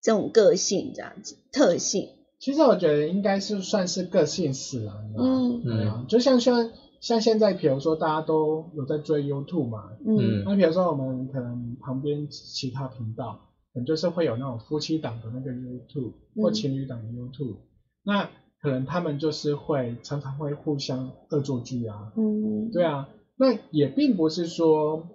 [0.00, 2.08] 这种个性，这样子特性。
[2.38, 5.22] 其实我觉得应该是算是个性使然吧。
[5.22, 6.70] 嗯对啊，就像像
[7.02, 10.16] 像现在，比如说大家都有在追 YouTube 嘛，嗯。
[10.16, 10.44] 嗯。
[10.46, 13.40] 那比如说我们可能旁边其他频道，
[13.74, 16.54] 可能就是会有那种夫妻档的那个 YouTube 或嗯。
[16.54, 17.56] 情侣档的 YouTube，、
[18.04, 25.08] 那可能他们就是会常常会互相恶作剧啊，嗯，对啊，那也并不是说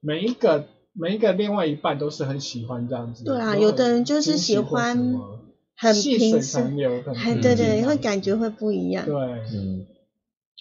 [0.00, 4.98] 每一个每一个另外一半都是很喜欢这样子，对啊有的人就是喜欢
[5.76, 6.76] 很平顺
[7.14, 7.86] 哎，嗯对对，嗯。
[7.86, 9.06] 会感觉会不一样。
[9.06, 9.14] 对，
[9.54, 9.86] 嗯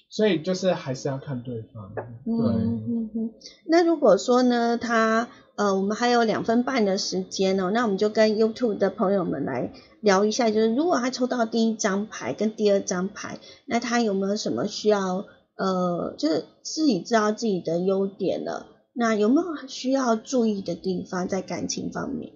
[0.10, 3.32] 所以就是还是要看对方，对，嗯嗯嗯。
[3.66, 22.32] 那如果说呢，他呃，我们还有两分半的时间哦，那我们就跟 YouTube 的朋友们来聊一下，就是如果他抽到第一张牌跟第二张牌，那他有没有什么需要呃，就是自己知道自己的优点了，那有没有需要注意的地方在感情方面？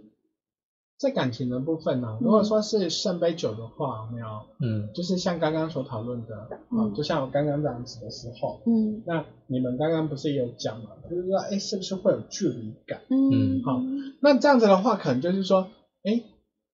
[1.02, 2.24] 在感情的部分呢、嗯。
[2.24, 4.28] 如果说是圣杯九的话，有没有，
[4.60, 4.94] 嗯。
[4.94, 9.02] 就是像刚刚所讨论的，啊、嗯就像我刚刚这样子的时候，嗯。
[9.08, 13.02] 那你们刚刚不是有讲嘛，就是说，哎，是不是会有距离感？
[13.10, 13.82] 嗯，好
[14.22, 15.68] 那这样子的话，可能就是说，
[16.04, 16.22] 哎，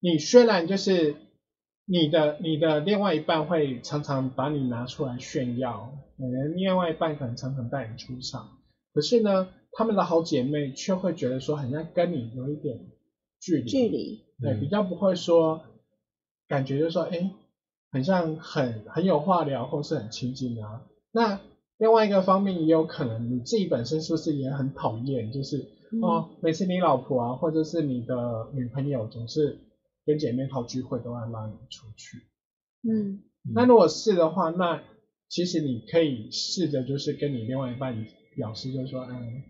[0.00, 1.16] 你虽然就是
[1.86, 8.46] 你的你的另外一半会常常把你拿出来炫耀，你的另外一半可能常常带你出场，
[8.92, 12.78] 可是呢，他们的好姐妹却会觉得说，好像跟你有一点
[13.40, 14.60] 距离，距离，对，嗯。
[14.60, 15.60] 比较不会说，
[16.46, 17.30] 感觉就是说，哎，
[17.90, 20.82] 很像很很有话聊，或是很亲近啊。
[21.12, 21.40] 那
[21.78, 26.00] 另外一个方面也有可能你自己本身是不是也很讨厌，就是嗯。
[26.02, 29.58] 哦，每次你老婆啊，或者是你的女朋友总是
[30.04, 32.18] 跟姐妹淘聚会都要拉你出去。
[32.88, 33.22] 嗯。
[33.54, 34.82] 那如果是的话，那
[35.28, 39.42] 其实你可以试着就是跟你另外一半表示，就是说，嗯，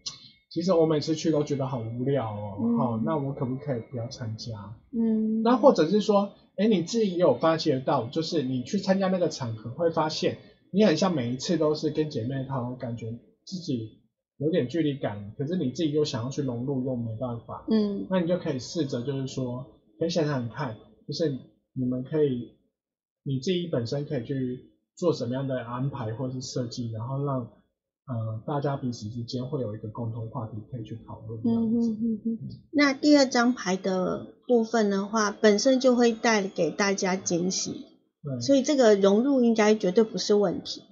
[0.50, 4.74] 其实我每次去都觉得好无聊哦，嗯好、那我可不可以不要参加？
[4.92, 10.38] 嗯，那或者是说，哎，你自己也有发觉到，就是你去参加那个场合，会发现
[10.72, 13.12] 你很像每一次都是跟姐妹淘，感觉
[13.44, 13.99] 自己
[14.38, 17.64] 有点距离感，可是你自己又想要去融入，又没办法。
[17.68, 19.66] 嗯那你就可以试着就是说，
[19.99, 20.76] 可以想想看，
[21.07, 21.28] 就是
[21.74, 22.55] 你们可以
[23.22, 24.61] 你自己本身可以去
[24.96, 27.46] 做什么样的安排或是设计，然后让
[28.09, 31.78] 呃大家彼此之间会有一个共同话题可以去讨论嗯。
[31.78, 32.38] 嗯嗯嗯。
[32.72, 37.86] 那第二张牌的部分的话，本身就会带给大家惊喜，
[38.22, 38.40] 对。
[38.40, 40.82] 所以这个融入应该绝对不是问题。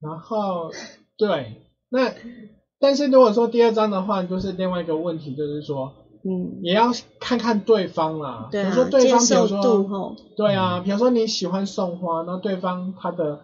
[0.00, 0.70] 然后
[1.16, 2.12] 对，那
[2.78, 5.92] 但是如果说第二张的话，就是另外一个问题，就是说
[6.24, 6.90] 嗯，也要
[7.20, 8.48] 看看对方啦。
[8.50, 13.40] 对啊比如说，对接方，比如受度说，对啊，比如说你喜欢送花，那对方他的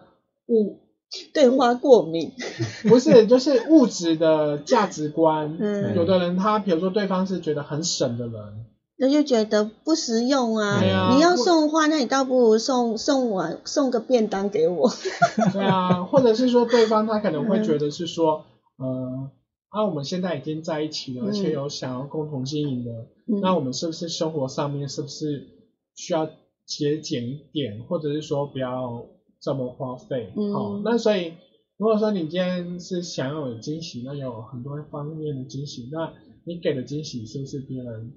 [0.47, 0.82] 物
[1.33, 2.31] 对花过敏，
[2.87, 5.95] 不是就是物质的价值观，嗯。
[5.95, 8.65] 有的人他比如说对方是觉得很省的人，
[8.97, 10.79] 那就觉得不实用啊。
[10.79, 14.89] 对啊你要送花，那你倒不如送送我送个便当给我。
[15.53, 18.45] 对啊，或者是说对方他可能会觉得是说，
[18.77, 19.29] 呃，
[19.69, 22.91] 啊，我们现在已经在一起了，而且有想要共同经营的，
[23.27, 23.41] 嗯。
[23.41, 25.47] 那我们是不是生活上面是不是
[25.95, 26.29] 需要
[26.65, 29.05] 节俭一点，或者是说不要
[29.43, 30.31] 这么花费？
[30.37, 31.33] 嗯好、那所以
[31.77, 36.13] 如果说你今天是想要有惊喜，那有很多方面的惊喜，那
[36.45, 38.13] 你给的惊喜是不是别人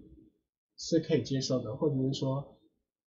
[0.78, 2.52] 是可以接受的，或者是说？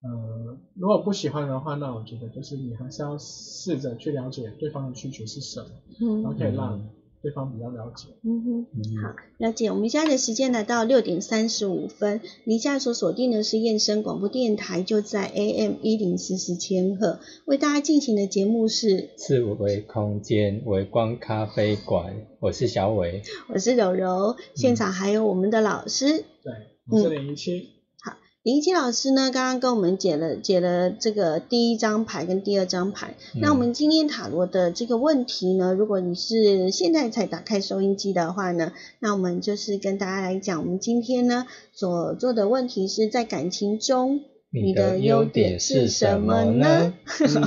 [0.00, 5.68] 呃，如果不喜欢的话，那我觉得就是你还是要试着去了解对方的需求是什么，
[6.00, 6.80] 嗯然后可以让
[7.28, 8.08] 对方比较了解。
[8.22, 8.66] 嗯哼。
[8.72, 9.70] 嗯好，了解。
[9.70, 23.22] 我们现在的时间来到六点三十五分，您现在所锁定的是燕声广播电台，就在 AM 一零四四千赫，为大家进行的节目是，四维空间微光咖啡馆，我是小伟。
[23.52, 26.06] 我是柔柔，现场还有我们的老师
[26.42, 26.52] 对，
[26.88, 27.68] 我是零一七，
[28.48, 33.14] 林奇老师呢，刚刚跟我们解了解了这个第一张牌跟第二张牌。
[33.34, 41.44] 嗯那我们今天塔罗的这个问题呢，如果你是现在才打开收音机的话呢，那我们就是跟大家来讲，我们今天呢
[41.74, 44.22] 所做的问题是在感情中。
[44.50, 46.94] 你的的优优点点是是什什么呢？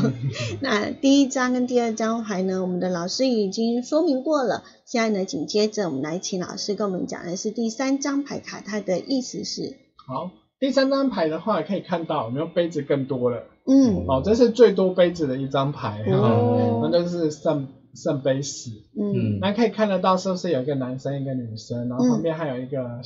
[0.61, 4.63] 那第一张跟第二张牌呢，我们的老师已经说明过了。
[4.85, 10.29] 现在呢，紧接着我们来请老师跟我们讲的是第三张牌卡，它的意思是，好，
[10.61, 13.43] 第三张牌的话可以看到，有没有杯子更多了？
[13.65, 18.69] 嗯哦，这是最多杯子的一张牌，哈、哦那就是圣圣杯十。
[18.95, 23.01] 嗯嗯那可以看得到是不是有一个男生一个女生，然后旁边还有一个、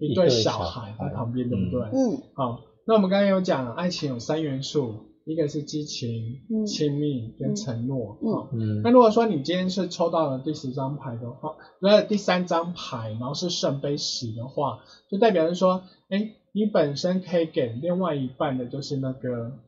[0.00, 1.82] 一对小孩在旁边，对不对？
[1.82, 4.94] 嗯好，那我们刚刚有讲，爱情有三元素，
[5.26, 8.16] 一个是激情、嗯亲密跟承诺。
[8.54, 14.78] 嗯那如果说你今天是抽到了第十张牌的话，那，第三张牌，然后是圣杯十的话，
[15.10, 19.58] 就代表是说，哎，你本身可以给另外一半的就是那个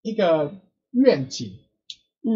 [0.00, 0.54] 一个
[0.90, 1.50] 愿景，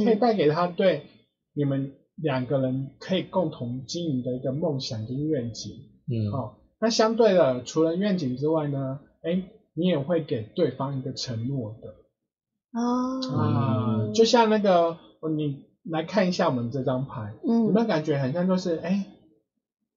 [0.04, 1.06] 可以嗯带给他对
[1.54, 5.72] 你们两个人可以共同经营的一个梦想跟愿景。
[6.06, 9.42] 嗯好、那相对的，除了愿景之外呢，哎，
[9.72, 11.94] 你也会给对方一个承诺的。
[12.78, 19.06] 哦啊，就像那个，哦你来看一下我们这张牌，嗯有没嗯有感觉很像就是，哎，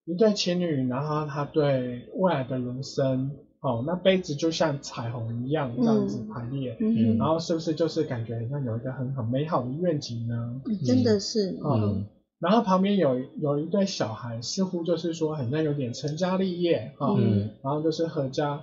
[0.06, 10.62] 一对情侣，然后他对未来的人生哦，那杯子就像彩虹一样这样子排列，嗯然后是不是就是感觉像有一个很很美好的愿景呢？
[10.64, 12.06] 哼，真的是，嗯，
[12.40, 18.62] 然后旁边有有一对小孩，似乎就是说很像有点成家立业哈，嗯然后就是合家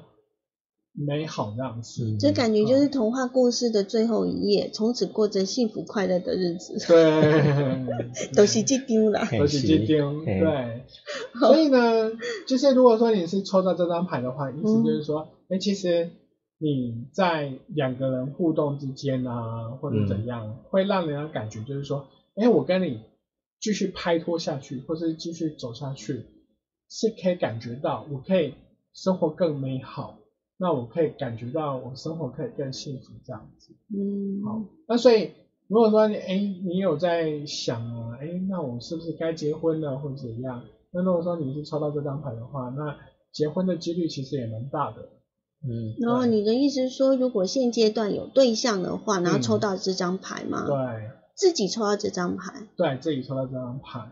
[0.96, 2.04] 美好这样子。
[2.04, 7.86] 嗯这感觉就是童话故事的最后一页，从此过着幸福快乐的日子，对，
[8.34, 9.20] 都是这丢了。
[9.38, 10.84] 都是这丢，对。
[11.38, 12.10] 所以呢，
[12.46, 16.10] 就是如果说你是抽到这张牌的话，意思就是说，哎、其实
[16.58, 23.00] 你在两个人互动之间啊，或者怎样，会让人家感觉就是说，哎，我跟你
[23.60, 26.24] 继续拍拖下去，或是继续走下去，
[26.88, 28.54] 是可以感觉到我可以
[28.94, 30.18] 生活更美好，
[30.58, 33.74] 那我可以感觉到我生活可以更幸福这样子。
[33.94, 35.32] 嗯，好，那所以
[35.68, 40.64] 如果说你哎，你有在想啊，哎，那我是不是该结婚了或者怎样？
[40.92, 42.96] 那如果说你是抽到这张牌的话，那
[43.32, 45.10] 结婚的几率其实也蛮大的。
[45.66, 50.66] 嗯然后你的意思是说，如果现阶段有对象的话，然后嗯抽到这张牌吗？
[50.66, 54.08] 对，自己抽到这张牌，对自己抽到这张牌，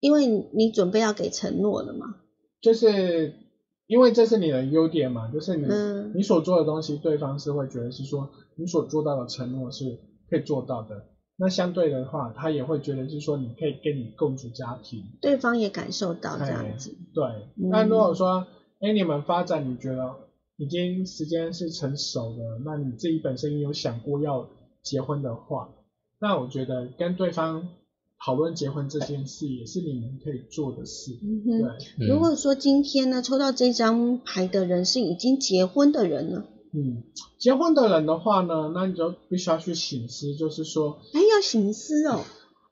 [0.00, 2.16] 因为你准备要给承诺了嘛。
[2.60, 3.34] 就是
[3.90, 6.12] 因为这是你的优点嘛，就是你、嗯。
[6.14, 9.98] 你所做的东西，对方是会觉得是说你所做到的承诺是
[10.30, 11.06] 可以做到的。
[11.36, 17.24] 那相对的话，他也会觉得是说你可以跟你共组家庭，对方也感受到这样子，对，
[17.56, 17.68] 嗯。
[17.70, 18.46] 那如果说，
[18.80, 20.14] 哎，你们发展你觉得
[20.56, 24.48] 已经时间是成熟的，那你自己本身也有想过要
[24.84, 25.68] 结婚的话，
[26.20, 27.68] 那我觉得跟对方
[28.24, 31.12] 讨论结婚这件事也是你们可以做的事。
[31.22, 37.02] 嗯对哼。，如果说今天呢抽到这张牌的人是已经结婚的人呢，嗯，
[37.38, 42.20] 结婚的人的话呢，那你就必须要去醒思，就是说，哎，要行思哦，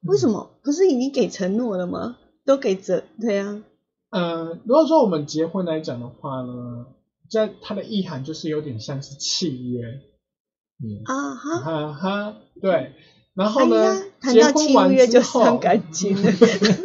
[0.03, 0.51] 为什么？
[0.63, 2.19] 不是已经给承诺了吗？
[2.45, 3.65] 都给这，对啊，
[4.11, 6.87] 嗯，如果说我们结婚来讲的话呢，
[7.31, 9.81] 在它的意涵就是有点像是契约，
[10.85, 12.93] 嗯啊哈，哈哈，对。
[13.39, 16.33] 然后呢，哎，谈结到契婚完约就之后，伤感情了，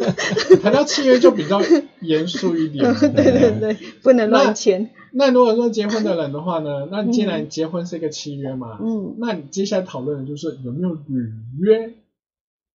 [0.61, 1.59] 谈到契约就比较
[2.01, 2.85] 严肃一点。
[2.93, 11.95] 对对对，不能乱签，那如果说结婚的人的话呢，那既然结婚是一个契约嘛，嗯，那你接下来讨论的就是有没有履约。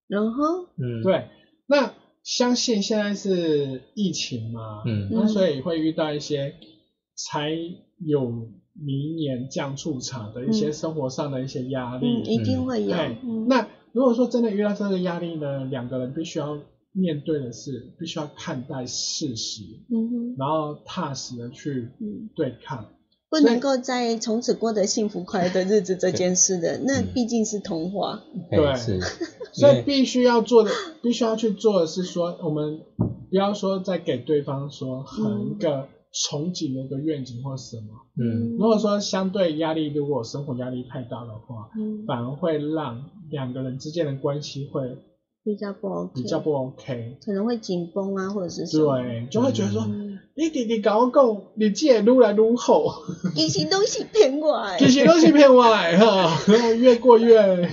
[0.09, 1.29] 然后，嗯，对，
[1.67, 5.07] 那相信现在是疫情嘛，嗯。
[5.11, 6.55] 那所以会遇到一些
[7.15, 7.51] 才
[8.05, 8.49] 有
[8.81, 10.73] 明年降醋茶的一些嗯。
[10.73, 12.21] 生活上的一些压嗯，力。
[12.23, 16.57] 一定会有，对，嗯，那如果说真的遇到这个压力呢，两个人必须要
[16.91, 22.29] 面对的是，必须要看待事实，嗯哼，然后踏实的去嗯。
[22.35, 22.85] 对抗。
[23.31, 28.23] 不能够在从此过得幸福快乐的日子这件事的，那毕竟是童话。
[28.49, 28.99] 对哎是，
[29.53, 30.71] 所以必须要做的，
[31.03, 32.79] 必须要去做的是说，我们
[33.29, 37.87] 不要说再给对方说很一个憧憬的一个愿景或什么。
[38.17, 44.97] 嗯如果说相对压力，如果生活压力太大的话，嗯，反而会让两个人之间的关系会
[45.43, 47.17] 比较不 OK，比较不 OK。
[47.23, 48.65] 可能会紧绷啊，或者是。
[48.77, 52.83] 对，就会觉得说，嗯，你弟弟搞我讲，你这愈来愈好，
[53.35, 54.77] 其实都是骗我的。
[54.79, 56.37] 其实都是骗我的哈，
[56.77, 57.69] 越过越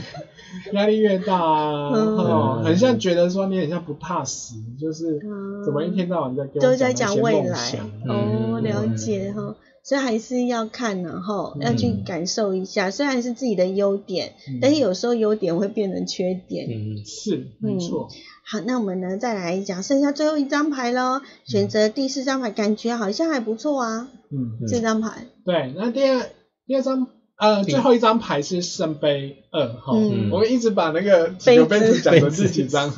[0.73, 5.65] 压力越大啊，很像觉得说你很像不踏实，就是嗯。
[5.65, 7.57] 怎么一天到晚在跟都在讲未来。
[7.57, 9.57] 想，哦，嗯了解哈。
[9.83, 14.59] 所以还是要看然后要去嗯感受一下，虽然是自己的优点，嗯。
[14.61, 16.67] 但是有时候优点会变成缺点。
[16.69, 17.05] 嗯。
[17.05, 18.09] 是没错，
[18.45, 24.67] 好，那我们呢再来讲剩下最后一张牌喽，选择第四张牌，感觉好像还不错啊，嗯，嗯。
[24.67, 25.27] 这张牌。
[25.45, 26.23] 对，那第二
[26.67, 27.07] 第二张
[27.39, 32.91] 呃最后一张牌是圣杯二哈，嗯我们一直把那个杯杯子子讲成是几张，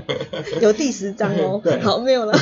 [0.62, 2.32] 有第十张哦 对，好没有了。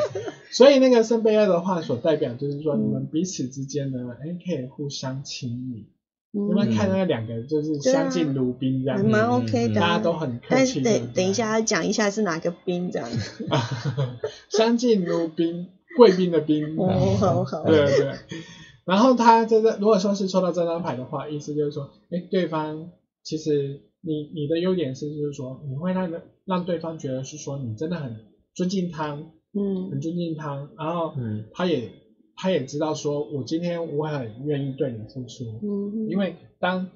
[0.50, 5.80] 所以那个圣杯二的话所代表就是说嗯你们彼此之间呢，哎可以互相亲密。
[5.80, 5.92] 嗯
[6.34, 10.98] 有没有看那两个就是相敬如宾这样蛮 OK 的啊、大家都很客但是气的。
[10.98, 13.08] 等等一下要讲一下是哪个兵这样。
[14.50, 16.76] 相敬如宾，贵宾的宾。
[16.76, 17.64] 哦，好好。
[17.64, 18.14] 对对对。
[18.86, 22.88] 然后他这个如果说是抽到这张牌的话，意思就是说，哎，对方
[23.24, 26.08] 其实你你的优点是就是说，你会让
[26.44, 28.24] 让对方觉得是说你真的很
[28.54, 29.12] 尊敬他，
[29.52, 29.90] 嗯。
[29.90, 31.90] 很嗯尊敬他，然后嗯他也
[32.36, 36.86] 他也知道说我今天我很愿意对你付出，嗯，因为当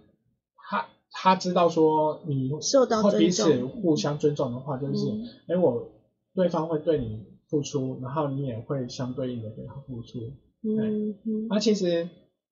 [0.57, 5.25] 他他知道说你受到会彼此互相尊重的话，就是嗯。
[5.49, 5.89] 哎、诶我
[6.35, 10.31] 对方会对你付出，然后你也会相对应的给他付出。
[10.63, 11.47] 嗯嗯。
[11.49, 12.09] 那其实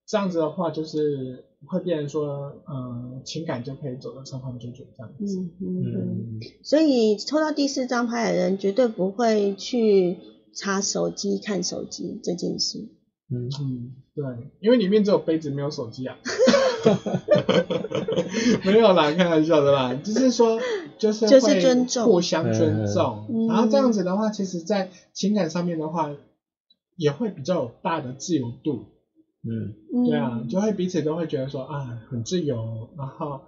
[0.07, 2.27] 这样子的话，就是会变成说，
[2.67, 5.39] 呃，情感就可以走得长长久久这样子。
[5.39, 6.41] 嗯嗯嗯，嗯。
[6.63, 10.19] 所以抽到第四张牌的人绝对不会去
[10.55, 12.89] 查手机看手机这件事。
[13.31, 14.25] 嗯，嗯，对，
[14.61, 16.17] 因为里面只有杯子没有手机啊。
[18.65, 20.59] 没有啦，开玩笑的啦，就是说，
[20.97, 23.47] 就是就是会尊重互相尊重，嗯。
[23.49, 26.11] 然后这样子的话，其实在情感上面的话，
[26.99, 28.87] 也会比较有大的自由度，
[29.45, 33.41] 嗯，嗯对啊，就会彼此都会觉得说啊很自由，然后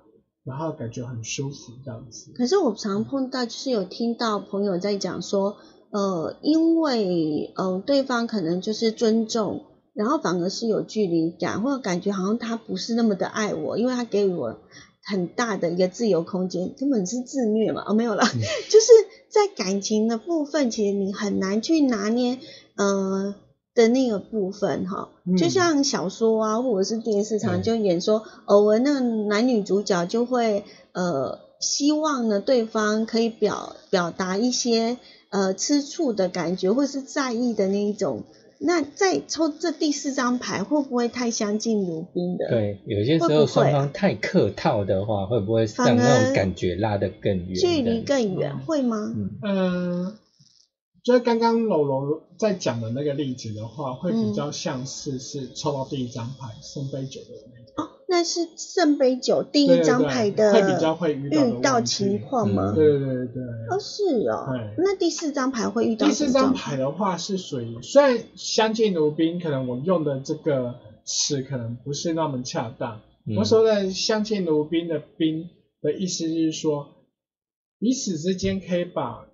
[0.44, 2.32] 然后感觉很舒服这样子。
[2.34, 5.56] 可是我常碰到，就是有听到朋友在讲说，
[5.90, 14.60] 呃，因为呃对方可能就是尊重，然后反而是有距离感，或者感觉好像他不是那么的爱我，因为他给予我
[15.02, 17.82] 很大的一个自由空间，根本是自虐嘛？
[17.88, 18.24] 哦，没有啦，
[18.70, 18.92] 就是
[19.28, 22.38] 在感情的部分，其实你很难去拿捏，
[22.84, 23.34] 呃。
[23.72, 34.96] 的那个部分哈，嗯就像小说啊，或者是电视常嗯就演说，偶尔那个男女主角就会呃希望呢对方可以表表达一些
[35.30, 38.24] 呃吃醋的感觉，或是在意的那一种。
[38.58, 47.54] 那再抽这第四张牌，会不会太相敬如宾的？，对，有些时候双方太客套的话，会不会反让那种感觉拉得更远？
[47.54, 49.14] 距离更远，嗯会吗？
[49.16, 50.14] 嗯嗯，
[51.02, 62.72] 就是刚刚柔柔在讲的那个例子的话，会比较像是是抽到第一张牌圣杯九的那个，哦，那是圣杯九第一张牌的会比较会遇到遇到情况吗？
[62.72, 63.42] 嗯对对对对。
[63.70, 64.46] 哦，是哦。
[64.76, 70.74] 那第四张牌会遇到第四张牌的话是属于虽然相敬如宾，可能我用的这个
[71.04, 73.00] 词可能不是那么恰当。
[73.26, 75.48] 嗯我说的相敬如宾的宾
[75.80, 76.88] 的意思就是说，
[77.78, 79.26] 彼此之间可以把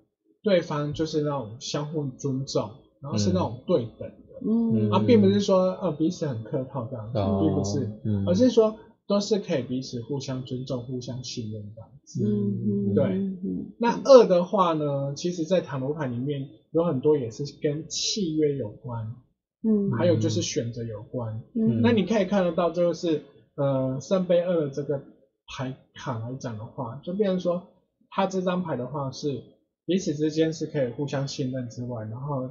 [0.47, 2.71] 对方就是那种相互尊重，
[3.01, 4.89] 然后是那种对等的，嗯。
[4.93, 8.25] 啊，并不是说呃彼此很客套这样子，哦并不是，嗯。
[8.29, 8.77] 而是说
[9.09, 12.25] 都是可以彼此互相尊重、互相信任这样子。
[12.25, 19.17] 嗯嗯对那二的话呢，其实在塔罗牌里面有很多也是跟契约有关，
[19.65, 19.91] 嗯。
[19.99, 21.43] 还有就是选择有关。
[21.57, 21.81] 嗯。
[21.83, 23.23] 那你可以看得到，就是
[23.57, 25.03] 呃圣杯二的这个
[25.49, 27.65] 牌卡来讲的话，就变成说，
[28.11, 29.43] 他这张牌的话是
[29.87, 32.51] 彼此之间是可以互相信任之外，然后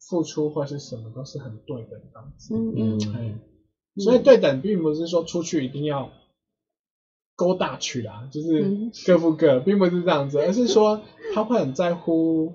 [0.00, 2.54] 付出或是什么都是很对等的样子。
[2.54, 3.38] 嗯嗯哎，
[4.02, 6.10] 所以对等并不是说出去一定要
[7.36, 11.00] 勾大曲啦，就是嗯各付各，并不是这样子，而是说
[11.32, 12.52] 他会很在乎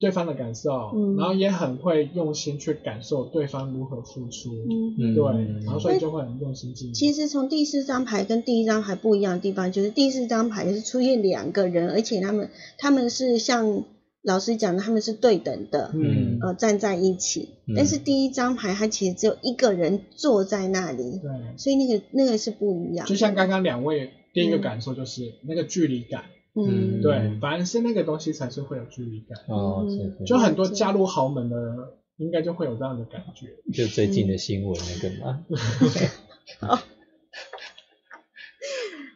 [0.00, 1.16] 对方的感受，嗯。
[1.16, 4.94] 然后也很会用心去感受对方如何付出，嗯。
[4.98, 5.24] 嗯对，
[5.64, 6.94] 然后所以就会很用心经营。
[6.94, 13.84] 其实从第四张牌跟第一张牌不一样的地方，就是第四张牌是出现两个人，而且他们他们是像
[14.22, 17.48] 老师讲的，他们是对等的，嗯，呃，站在一起。
[17.66, 17.74] 嗯。
[17.76, 23.14] 但是第一张牌它其实只有一个人坐在那里，对，所以那个那个是不一样就。
[23.14, 26.24] 像刚刚两位第一个嗯感受就是那个距离感，
[26.66, 29.38] 嗯，对，反而是那个东西才是会有距离感。
[29.48, 29.86] 哦，
[30.26, 31.56] 就很多嫁入豪门的，
[32.16, 33.48] 应该就会有这样的感觉。
[33.72, 35.44] 就最近的新闻那个嘛，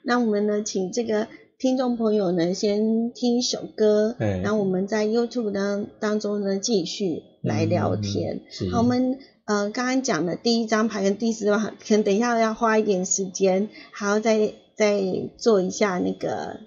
[0.04, 1.28] 那我们呢，请这个
[1.58, 8.42] 听众朋友呢先听一首歌，嗯然后我们在 YouTube 当当中呢继续来聊天。
[8.62, 15.00] 嗯好，我们呃刚刚讲的第一张牌跟第四张牌，可能等一下要花一点时间，还要再再
[15.36, 16.60] 做一下那个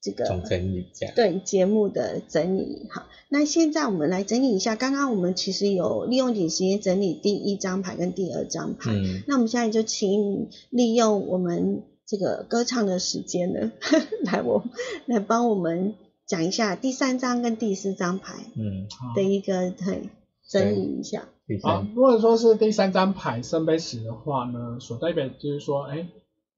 [0.00, 1.14] 这个总整理这样。
[1.14, 2.86] 对节目的整理。
[2.90, 8.92] 好，那现在我们来整理一下，刚刚我们其实有利用点时间整理第一张牌跟第二张牌。
[8.92, 13.72] 嗯，那我们现在就请利用我们这个歌唱的时间呢，
[14.24, 14.64] 来我
[15.06, 15.94] 来帮我们
[16.26, 20.08] 讲一下第三张跟第四张牌嗯，好的一个对
[20.48, 21.28] 整理一下。
[21.62, 26.08] 好，如果说是第三张牌圣杯十的话呢，所代表就是说，哎，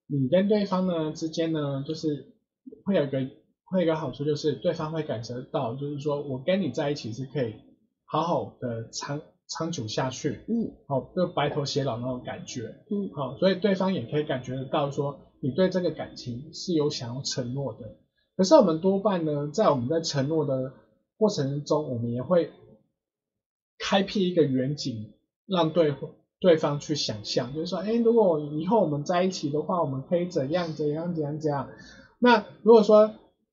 [0.06, 2.31] 你跟对方呢之间呢，就是
[2.84, 3.18] 会有一个
[3.64, 7.54] 会有一个好处，就是对方会感受到，就是说我跟你在一起是可以
[8.04, 17.96] 好好的长长久下去，嗯好，就白头偕老那种感觉，嗯好，所以对方也可以感觉得到说，你对这个感情是有想要承诺的。
[18.36, 20.72] 可是我们多半呢，在我们在承诺的
[21.16, 22.50] 过程中，我们也会
[23.78, 25.12] 开辟一个远景，
[25.46, 25.94] 让对
[26.40, 31.68] 对方去想象，就是说，哎，如果以后我们在一起的话，我们可以怎样怎样怎样怎样。
[32.22, 33.10] 那如果说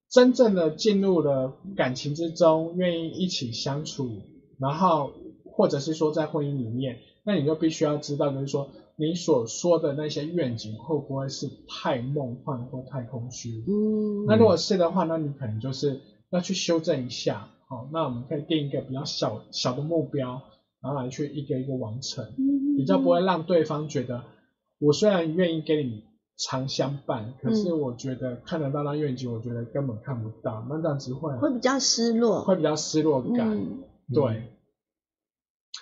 [0.09, 4.22] 真正的进入了感情之中，愿意一起相处，
[4.59, 5.11] 然后
[5.43, 13.63] 或者是说在婚姻里面，那你就必须要知道，就是说你所说的那些愿景会不会是太梦幻或太空虚？
[13.67, 15.99] 嗯那如果是的话，那你可能就是
[16.30, 20.43] 要去修正一下，好、那我们可以定一个比较小小的目标，
[20.82, 24.24] 然后来去一个一个完成，嗯比较不会让对方觉得
[24.80, 26.03] 我虽然愿意给你
[26.39, 32.43] 长相伴，可是我觉得看得到那愿景，我觉得根本看不到，那这样子会会比较失落。
[32.43, 33.83] 会比较失落感，嗯。
[34.13, 34.43] 对。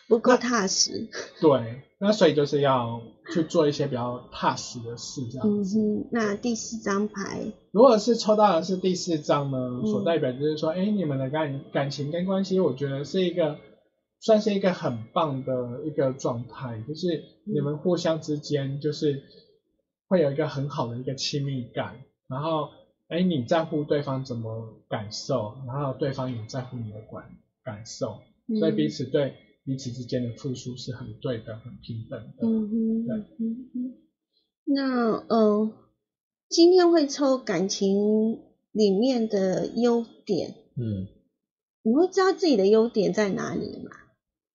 [0.10, 1.10] 不够踏实。
[1.42, 3.02] 对，那所以就是要
[3.34, 5.80] 去做一些比较踏实的事，这样子。
[5.80, 9.86] 嗯哼，那第四张牌，如果是抽到的是第四张呢，嗯。
[9.86, 13.58] 所代表就是说，哎、你们的感感情跟关系，我觉得是一个
[14.22, 19.22] 算是一个很棒的一个状态，就是你们互相之间就是
[20.08, 22.70] 会有一个很好的一个亲密感，然后
[23.10, 28.20] 哎、你在乎对方怎么感受，然后对方也在乎你的感感受，
[28.60, 29.34] 所以彼此对
[29.64, 32.48] 彼此之间的付出是很对的，很平等的。
[32.48, 33.94] 嗯哼，对嗯哼。
[34.66, 35.72] 那呃，
[36.50, 38.40] 今天会抽感情
[38.74, 41.08] 里面的优点，嗯，
[41.84, 43.92] 你会知道自己的优点在哪里吗？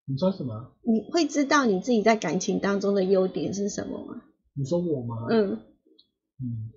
[0.05, 0.75] 你说什么？
[0.83, 4.21] 你会知道你自己在感情当中的优点是什么吗？
[4.55, 5.27] 你说我吗？
[5.29, 5.59] 嗯，
[6.41, 6.71] 嗯，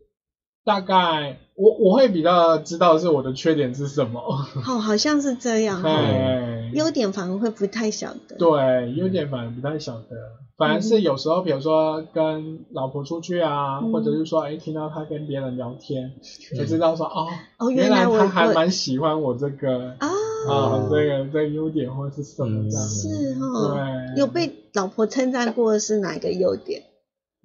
[0.64, 4.20] 大概我我会比较知道是我的缺点是什么。
[4.66, 5.89] 哦，好像是这样哦。
[5.89, 8.37] 哎，优点反而会不太晓得。
[8.39, 10.16] 对，优点反而不太晓得，
[10.57, 16.12] 反而是有时候，比如说跟老婆出去啊，嗯或者是说，哎，听到他跟别人聊天，
[16.57, 20.09] 就知道说，哦，哦，原来我他还蛮喜欢我这个啊，
[20.49, 22.89] 啊，这个这个优点或是什么这样。
[22.89, 23.09] 是
[23.41, 23.74] 哦。
[23.74, 26.83] 对，有被老婆称赞过的是哪个优点？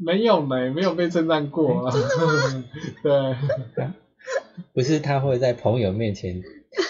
[0.04, 1.94] 没有没没有被称赞过啊？
[3.04, 3.36] 对，
[4.74, 6.42] 不是他会在朋友面前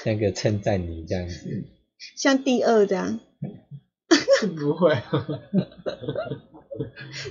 [0.05, 1.65] 那个称赞你这样子，
[2.15, 3.19] 像第二这样，
[4.59, 4.95] 不会。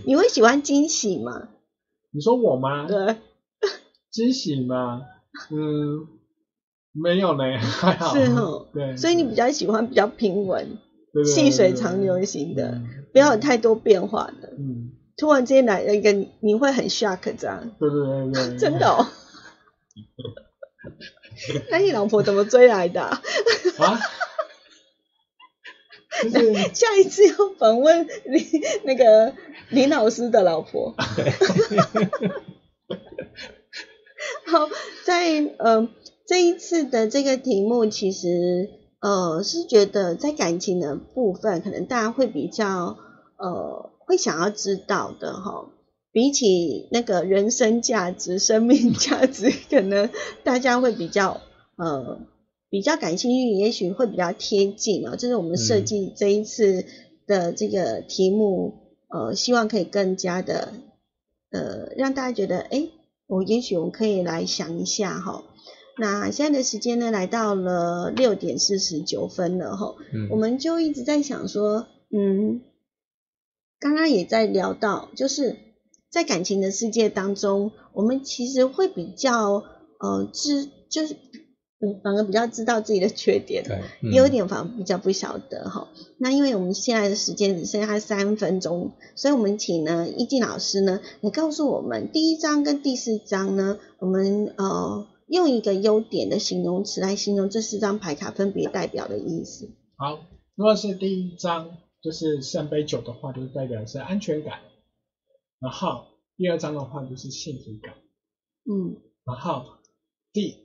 [0.07, 1.49] 你会喜欢惊喜吗？
[2.13, 2.87] 你说我吗？
[2.87, 3.17] 对，
[4.11, 5.03] 惊喜吗？
[5.51, 6.07] 嗯，
[6.93, 8.15] 没有呢，还好。
[8.15, 8.69] 是哦。
[8.75, 10.67] 对，所以你比较喜欢比较平稳、
[11.13, 14.53] 对对对细水长流型的，嗯不要有太多变化的。
[14.59, 19.07] 嗯，突然之间来了一个你，你会很 shock 这样，对对对对，真的哦。
[21.71, 23.21] 那你老婆怎么追来的啊、
[26.75, 28.47] 下一次要访问林
[28.85, 29.35] 那个
[29.69, 30.95] 林老师的老婆。
[34.47, 34.69] 好，
[35.05, 35.89] 在呃
[36.27, 42.97] 这一次的这个题目，其实呃是觉得在感情的部分，可能大家会比较
[43.37, 45.71] 呃会想要知道的哈。
[46.13, 50.11] 比起那个人生价值、生命价值， 可能
[50.43, 51.41] 大家会比较
[51.77, 52.19] 呃
[52.69, 55.15] 比较感兴趣，也许会比较贴近哦。
[55.17, 56.85] 这是我们设计这一次
[57.29, 58.75] 的这个题目，
[59.09, 60.73] 呃，希望可以更加的
[61.53, 62.89] 呃让大家觉得，哎，
[63.29, 65.45] 我也许我们可以来想一下哈。
[65.97, 72.63] 那现在的时间呢，来到了六点四十九分了哈，嗯我们就一直在想说，嗯，
[73.81, 75.57] 刚刚也在聊到，就是
[76.11, 79.65] 在感情的世界当中，我们其实会比较
[79.99, 81.15] 呃知，就是
[81.81, 85.89] 嗯，反而比较知道自己的缺点，对，嗯优点反而比较不晓得哈。
[86.19, 99.71] 那因为我们现在的时间只剩下三分钟，所以我们请呢易静老师呢来告诉我们第一章跟第四章呢，我们呃用一个优点的形容词来形容这四张牌卡分别代表的意思。
[99.97, 100.19] 好。
[100.57, 101.71] 如果是第一张
[102.03, 104.61] 就是圣杯九的话，就是代表的是安全感，
[105.59, 107.95] 然后第二张的话就是幸福感，
[108.65, 108.97] 嗯。
[109.25, 109.67] 然后
[110.33, 110.57] 第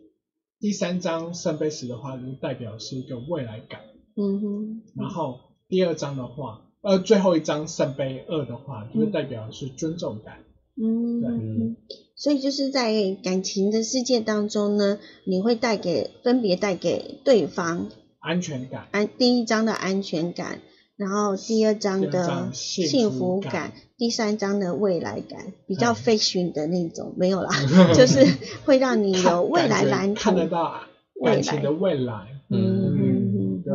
[0.60, 3.82] 第三张圣杯十的话，就是代表是一个未来感。
[4.16, 10.46] 嗯哼，然后第二张的话，呃，最后一张圣杯二的话，就是嗯代表的是尊重感。
[10.82, 11.22] 嗯。
[11.22, 11.30] 对。
[11.30, 11.76] 嗯，
[12.16, 20.62] 所以就是在感情的世界当中呢，你会带给分别带给对方安全感，安第一章的安全感，
[20.98, 27.50] 然后第二章的幸幸福感感，第三章的未来感，比较嗯 fashion 的那种没有啦，
[27.94, 28.26] 就是
[28.66, 30.36] 会让你有未来蓝图看。
[30.36, 30.82] 得到
[31.24, 32.28] 感情的未来。
[32.48, 33.74] 嗯嗯嗯对。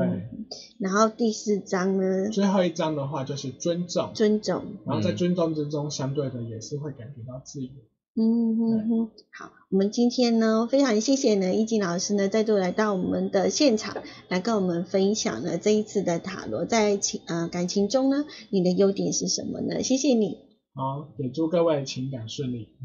[0.78, 4.64] 然后第四章呢，最后一章的话就是尊重，尊重。
[4.86, 7.70] 然后在尊重之中，相对的也是会感觉到自由。
[8.20, 13.96] 嗯哼哼，好，我们今天呢，非常谢谢呢，易静老师呢再度来到我们的现场，
[14.28, 19.82] 来跟我们分享呢这一次的塔罗在情呃感情中呢，你的优点是什么呢？
[19.82, 20.36] 谢谢你。
[20.74, 22.76] 好，也祝各位情感顺利。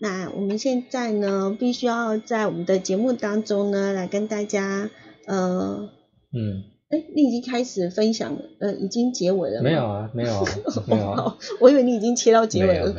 [0.00, 4.90] 那我们现在呢，必须要在我们的节目当中呢，来跟大家
[5.26, 5.88] 呃，
[6.32, 6.64] 嗯，
[6.94, 9.64] 哎，你已经开始分享了，呃，已经结尾了吗？
[9.64, 10.44] 没有啊，没有啊，
[10.86, 12.94] 没有啊，我以为你已经切到结尾了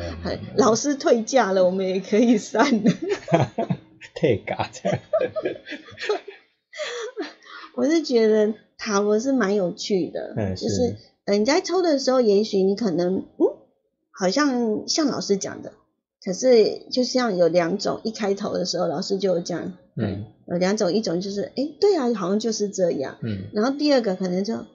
[0.56, 2.92] 老师退假了，我们也可以散了。
[4.14, 4.98] 太嘎这样，
[7.76, 10.96] 我是觉得塔罗是蛮有趣的，嗯就是
[11.38, 13.46] 你在抽的时候，也许你可能嗯，
[14.10, 15.72] 好像像老师讲的，
[16.26, 23.16] 可是就像有两种，一开头的时候老师就有讲，嗯有两种，一种就是哎，对啊，好像就是这样。
[23.22, 24.66] 嗯然后第二个可能就哎，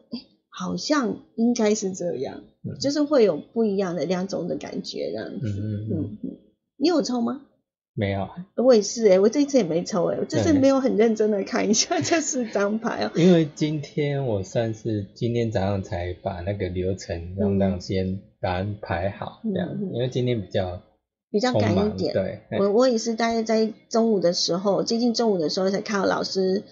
[0.50, 5.46] 好像应该是这样，嗯就是会有不一样的两种的感觉这样子。
[5.46, 6.18] 嗯嗯
[6.78, 7.42] 你有抽吗？
[7.94, 13.12] 没有，我也是哎、我这一次也没抽哎、我这次没有很认真的看一下 这四张牌哦。
[13.16, 20.82] 因为今天我算是今天早上才把那个流程让让先把它排好，这样嗯嗯，因为今天比较
[21.32, 26.64] 比较赶一点对，我我也是大概在中午的时候，接近中午的时候才看到老师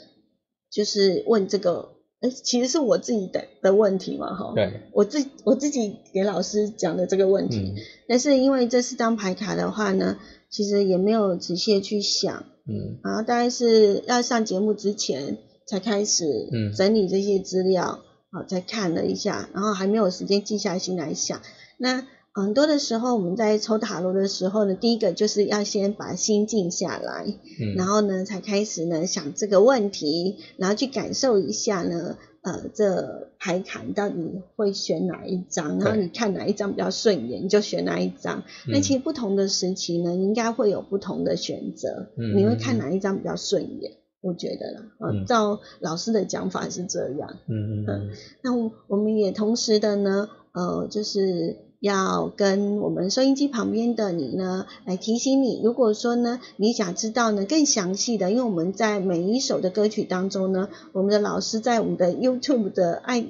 [0.69, 1.89] 就是问这个，
[2.19, 4.51] 哎，其实是我自己的的问题嘛，哈。
[4.53, 7.75] 对，我自我自己给老师讲的这个问题，嗯
[8.09, 10.17] 但是因为这四张牌卡的话呢，
[10.49, 17.99] 其实也没有仔细去想，嗯然后大概是要上节目之前才开始嗯整理这些资料，
[18.31, 21.39] 好、才看了一下，然后还没有时间静下心来想。
[21.77, 27.25] 那很多的时候我们在抽塔罗的时候呢，第一个就是要先把心静下来，
[27.61, 38.43] 嗯，然后呢才开始呢想这个问题，然后去感受一下呢，呃，这牌卡到底会选哪一张，然后你看哪一张比较顺眼，你就选哪一张。
[38.67, 43.93] 那嗯其实不同的时期呢，你应该会有不同的选择，嗯你会看哪一张比较顺眼。
[44.21, 47.37] 我觉得啦，啊、嗯照老师的讲法是这样。
[47.47, 48.09] 嗯嗯嗯
[48.43, 63.27] 那我我们也同时的呢，呃，就是要跟我们收音机旁边的你呢，来提醒你，如果说呢，你想知道呢更详细的，因为我们在每一首的歌曲当中呢，我们的老师在我们的 YouTube 的爱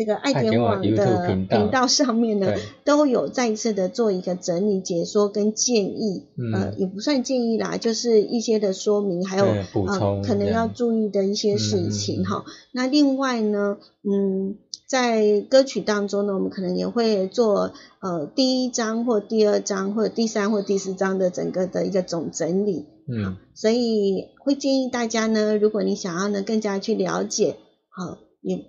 [0.00, 2.54] 这个爱爱点网的频道上面呢，
[2.86, 12.46] 都有再一次的做一个整理、解说跟建议，嗯呃，也不算建议啦，就是一些的说明，还有呃可能要注意的一些事情哈。
[12.72, 23.36] 那另外呢，嗯，在歌曲当中呢，我们可能也会做呃第一章或第二章或者第三或第四章的整个的一个总整理，嗯。
[23.54, 27.56] 所以会建议大家呢，如果你想要呢更加去了解，
[27.90, 28.64] 好，也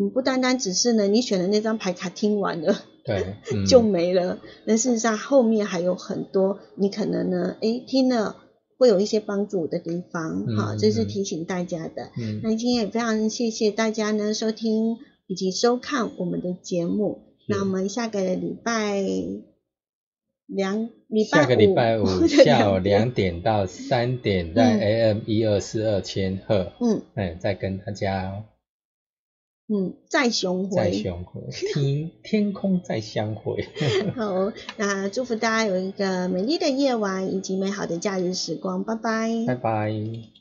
[0.00, 2.82] 嗯不单单只是呢你选的那张牌卡听完了。
[3.04, 4.38] 对，嗯 就没了。
[4.64, 8.36] 那事实上后面还有很多，你可能呢，诶听了
[8.78, 12.10] 会有一些帮助的地方，嗯好，这是嗯提醒大家的。
[12.18, 14.96] 嗯那今天也非常谢谢大家呢收听
[15.26, 17.22] 以及收看我们的节目。
[17.48, 19.02] 那我们下个礼拜
[20.46, 28.44] 两礼拜下个礼拜五 下午两点两点到三点，在 AM 一二四二千赫，嗯哎，再跟大家
[29.72, 30.92] 嗯再雄再回。
[30.92, 31.40] 相会，
[31.72, 33.64] 天 天空再相会。
[34.16, 40.39] 好，那祝福大家有一个美丽的夜晚以及美好的假日时光，拜拜拜拜。